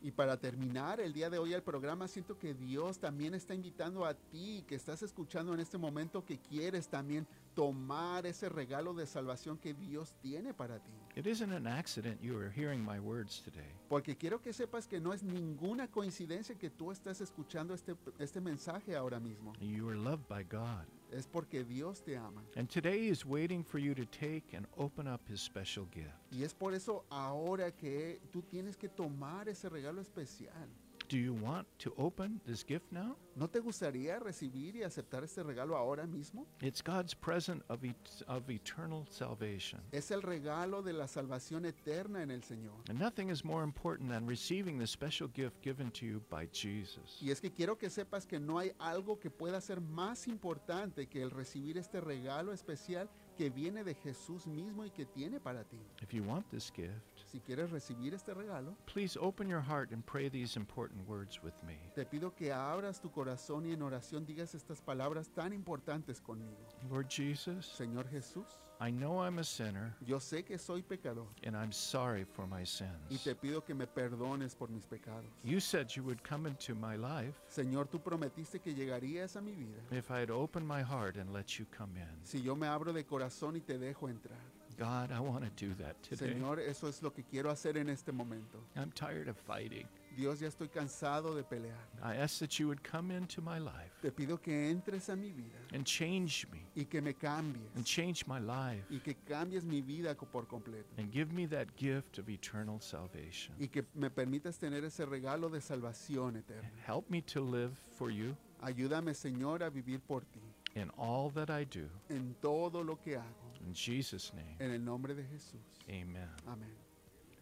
Y 0.03 0.11
para 0.11 0.39
terminar 0.39 0.99
el 0.99 1.13
día 1.13 1.29
de 1.29 1.37
hoy 1.37 1.53
el 1.53 1.63
programa, 1.63 2.09
siento 2.09 2.39
que 2.39 2.55
Dios 2.55 2.99
también 2.99 3.35
está 3.35 3.55
invitando 3.55 4.07
a 4.07 4.15
ti 4.15 4.65
que 4.67 4.75
estás 4.75 5.03
escuchando 5.03 5.53
en 5.53 5.61
este 5.61 5.77
momento 5.77 6.25
que 6.25 6.39
quieres 6.39 6.89
también 6.89 7.27
tomar 7.61 8.25
ese 8.25 8.49
regalo 8.49 8.95
de 8.95 9.05
salvación 9.05 9.59
que 9.59 9.75
Dios 9.75 10.15
tiene 10.23 10.55
para 10.55 10.79
ti. 10.79 10.93
It 11.15 11.27
isn't 11.27 11.53
an 11.53 11.67
accident 11.67 12.19
you 12.23 12.35
are 12.39 12.49
hearing 12.49 12.83
my 12.83 12.99
words 12.99 13.43
today. 13.43 13.75
Porque 13.91 14.17
quiero 14.17 14.41
que 14.41 14.55
sepas 14.55 14.89
que 14.89 14.99
no 14.99 15.13
es 15.13 15.23
ninguna 15.23 15.87
coincidencia 15.87 16.55
que 16.55 16.71
tú 16.71 16.91
estás 16.91 17.21
escuchando 17.21 17.75
este, 17.75 17.95
este 18.19 18.41
mensaje 18.41 18.97
ahora 18.97 19.21
mismo. 19.21 19.53
You 19.61 19.91
are 19.91 19.99
loved 19.99 20.27
by 20.27 20.43
God. 20.45 20.87
Es 21.13 21.27
porque 21.27 21.63
Dios 21.63 22.03
te 22.03 22.17
ama. 22.17 22.43
And 22.57 22.67
today 22.67 23.09
is 23.09 23.27
waiting 23.27 23.63
for 23.63 23.79
you 23.79 23.95
to 23.95 24.07
take 24.07 24.57
and 24.57 24.67
open 24.79 25.07
up 25.07 25.21
his 25.29 25.43
special 25.43 25.87
gift. 25.93 26.15
Y 26.31 26.45
es 26.45 26.55
por 26.55 26.73
eso 26.73 27.05
ahora 27.11 27.73
que 27.73 28.23
tú 28.33 28.41
tienes 28.41 28.79
que 28.79 28.89
tomar 28.89 29.51
ese 29.51 29.69
regalo 29.69 30.01
especial. 30.01 30.71
Do 31.11 31.19
you 31.19 31.35
want 31.35 31.67
to 31.81 31.93
open 31.99 32.41
this 32.47 32.63
gift 32.65 32.93
now? 32.93 33.17
¿No 33.35 33.49
te 33.49 33.59
gustaría 33.59 34.21
recibir 34.21 34.77
y 34.77 34.85
aceptar 34.85 35.25
este 35.25 35.43
regalo 35.43 35.77
ahora 35.77 36.07
mismo? 36.07 36.47
It's 36.63 36.81
God's 36.81 37.15
present 37.17 37.65
of, 37.69 37.83
et- 37.85 38.23
of 38.29 38.49
eternal 38.49 39.05
salvation. 39.11 39.81
Es 39.91 40.13
el 40.13 40.23
regalo 40.23 40.83
de 40.83 40.93
la 40.93 41.09
salvación 41.09 41.65
eterna 41.67 42.23
en 42.23 42.31
el 42.31 42.43
Señor. 42.45 42.77
And 42.89 43.01
nothing 43.01 43.29
is 43.29 43.45
more 43.45 43.65
important 43.65 44.09
than 44.09 44.25
receiving 44.25 44.79
the 44.79 44.87
special 44.87 45.29
gift 45.35 45.61
given 45.65 45.91
to 45.93 46.07
you 46.07 46.23
by 46.31 46.47
Jesus. 46.53 47.19
Y 47.21 47.31
es 47.33 47.41
que 47.41 47.51
quiero 47.51 47.77
que 47.77 47.91
sepas 47.91 48.25
que 48.25 48.39
no 48.39 48.59
hay 48.61 48.71
algo 48.79 49.19
que 49.19 49.31
pueda 49.31 49.61
ser 49.61 49.81
más 49.81 50.29
importante 50.29 51.09
que 51.09 51.21
el 51.23 51.33
recibir 51.33 51.77
este 51.77 52.01
regalo 52.01 52.53
especial 52.53 53.11
que 53.37 53.51
viene 53.51 53.83
de 53.83 53.95
Jesús 53.95 54.47
mismo 54.47 54.85
y 54.85 54.91
que 54.91 55.07
tiene 55.07 55.41
para 55.41 55.65
ti. 55.65 55.79
If 56.03 56.13
you 56.13 56.23
want 56.23 56.49
this 56.51 56.71
gift, 56.71 57.10
Si 57.31 57.39
quieres 57.39 57.71
recibir 57.71 58.13
este 58.13 58.35
regalo, 58.35 58.77
please 58.87 59.17
open 59.17 59.49
your 59.49 59.61
heart 59.61 59.93
and 59.93 60.05
pray 60.05 60.29
these 60.29 60.57
important 60.57 61.07
words 61.09 61.41
with 61.45 61.55
me. 61.65 61.79
te 61.95 62.05
pido 62.05 62.35
que 62.35 62.53
abras 62.53 63.01
tu 63.01 63.09
corazón 63.11 63.67
y 63.67 63.73
en 63.73 63.83
oración 63.83 64.27
digas 64.27 64.55
estas 64.55 64.81
palabras 64.81 65.29
tan 65.29 65.53
importantes 65.53 66.21
conmigo. 66.21 66.59
Lord 66.91 67.09
Jesus, 67.09 67.67
Señor 67.67 68.09
Jesús, 68.11 68.47
I 68.81 68.91
know 68.91 69.21
I'm 69.21 69.39
a 69.39 69.45
sinner 69.45 69.95
yo 70.05 70.19
sé 70.19 70.43
que 70.45 70.59
soy 70.59 70.83
pecador 70.83 71.27
and 71.45 71.55
I'm 71.55 71.71
sorry 71.71 72.25
for 72.25 72.47
my 72.49 72.63
y 72.63 72.65
sins. 72.65 73.23
te 73.23 73.35
pido 73.35 73.63
que 73.65 73.75
me 73.75 73.87
perdones 73.87 74.57
por 74.57 74.69
mis 74.69 74.87
pecados. 74.87 75.27
You 75.45 75.61
said 75.61 75.95
you 75.95 76.03
would 76.03 76.23
come 76.25 76.47
into 76.49 76.75
my 76.75 76.97
life 76.97 77.35
Señor, 77.49 77.89
tú 77.89 78.01
prometiste 78.01 78.59
que 78.61 78.75
llegarías 78.75 79.37
a 79.37 79.41
mi 79.41 79.53
vida 79.53 79.79
if 79.93 80.11
I'd 80.11 80.31
open 80.31 80.67
my 80.67 80.83
heart 80.83 81.17
and 81.17 81.33
let 81.33 81.59
you 81.61 81.67
come 81.71 81.97
in. 81.97 82.25
si 82.25 82.43
yo 82.43 82.57
me 82.57 82.67
abro 82.67 82.93
de 82.93 83.05
corazón 83.05 83.55
y 83.57 83.61
te 83.61 83.79
dejo 83.79 84.09
entrar. 84.09 84.39
God, 84.81 85.13
I 85.13 85.21
want 85.21 85.45
to 85.45 85.51
do 85.67 85.75
that 85.75 86.03
today. 86.03 86.33
Señor, 86.33 86.59
eso 86.59 86.89
es 86.89 87.03
lo 87.03 87.11
que 87.13 87.23
quiero 87.23 87.51
hacer 87.51 87.77
en 87.77 87.91
este 87.91 88.13
momento. 88.13 88.59
I'm 88.77 88.91
tired 88.93 89.29
of 89.29 89.37
fighting. 89.37 89.87
Dios, 90.17 90.41
ya 90.41 90.49
estoy 90.49 90.69
cansado 90.69 91.35
de 91.37 91.43
pelear. 91.43 91.77
I 92.03 92.17
ask 92.17 92.39
that 92.41 92.59
you 92.59 92.67
would 92.69 92.83
come 92.83 93.11
into 93.11 93.43
my 93.43 93.59
life 93.59 93.93
Te 94.01 94.11
pido 94.11 94.41
que 94.41 94.71
entres 94.71 95.11
a 95.11 95.17
mi 95.17 95.33
vida 95.33 95.59
and 95.75 95.85
change 95.85 96.47
me 96.51 96.61
y 96.75 96.85
que 96.87 97.03
me 97.03 97.13
cambies 97.13 97.69
and 97.77 97.85
change 97.85 98.27
my 98.27 98.39
life 98.41 98.83
y 98.91 99.01
que 99.01 99.15
cambies 99.29 99.65
mi 99.65 99.83
vida 99.83 100.15
co- 100.17 100.25
por 100.27 100.47
completo 100.47 100.89
and 100.97 101.13
give 101.13 101.31
me 101.33 101.47
that 101.47 101.67
gift 101.77 102.19
of 102.19 102.29
eternal 102.31 102.81
salvation. 102.81 103.55
y 103.61 103.67
que 103.69 103.85
me 103.95 104.09
permitas 104.09 104.59
tener 104.59 104.83
ese 104.85 105.05
regalo 105.05 105.51
de 105.51 105.61
salvación 105.61 106.37
eterna. 106.37 106.71
Help 106.87 107.09
me 107.11 107.21
to 107.21 107.41
live 107.43 107.73
for 107.99 108.11
you 108.11 108.35
Ayúdame, 108.63 109.15
Señor, 109.15 109.63
a 109.63 109.69
vivir 109.71 110.01
por 110.01 110.23
ti 110.23 110.41
in 110.75 110.91
all 110.97 111.31
that 111.31 111.51
I 111.51 111.65
do. 111.65 111.89
en 112.09 112.35
todo 112.41 112.83
lo 112.83 112.97
que 112.97 113.17
hago. 113.17 113.50
In 113.67 113.75
Jesus' 113.75 114.33
name, 114.35 114.57
En 114.59 114.71
el 114.73 114.81
nombre 114.85 115.15
de 115.15 115.23
Jesús. 115.25 115.61
amen. 115.89 116.29
Amén. 116.47 116.71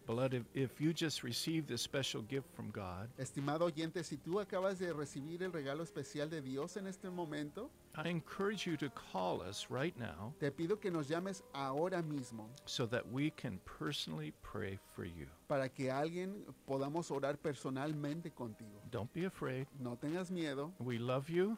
Beloved, 0.05 0.33
if, 0.33 0.43
if 0.55 0.81
you 0.81 0.91
just 0.91 1.21
received 1.23 1.67
this 1.67 1.83
special 1.83 2.23
gift 2.23 2.47
from 2.55 2.71
God, 2.71 3.09
Estimado 3.19 3.65
oyente, 3.71 4.03
si 4.03 4.17
tú 4.17 4.39
acabas 4.39 4.79
de 4.79 4.91
recibir 4.91 5.43
el 5.43 5.51
regalo 5.51 5.83
especial 5.83 6.27
de 6.31 6.41
Dios 6.41 6.77
en 6.77 6.87
este 6.87 7.11
momento, 7.11 7.69
I 7.95 8.09
encourage 8.09 8.65
you 8.65 8.75
to 8.77 8.89
call 8.89 9.39
us 9.41 9.67
right 9.69 9.95
now 9.99 10.33
te 10.39 10.49
pido 10.49 10.79
que 10.79 10.89
nos 10.89 11.07
llames 11.07 11.43
ahora 11.53 12.01
mismo 12.01 12.47
so 12.65 12.87
that 12.87 13.03
we 13.11 13.29
can 13.29 13.59
personally 13.65 14.33
pray 14.41 14.79
for 14.95 15.05
you. 15.05 15.27
para 15.47 15.69
que 15.69 15.91
alguien 15.91 16.43
podamos 16.67 17.11
orar 17.11 17.37
personalmente 17.37 18.31
contigo. 18.31 18.81
Don't 18.89 19.13
be 19.13 19.25
afraid. 19.25 19.67
No 19.79 19.95
tengas 19.95 20.31
miedo, 20.31 20.71
We 20.79 20.97
love 20.97 21.29
you, 21.29 21.55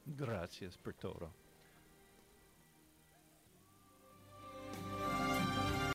Gracias 0.06 0.78
por 0.78 0.94
todo. 0.94 1.32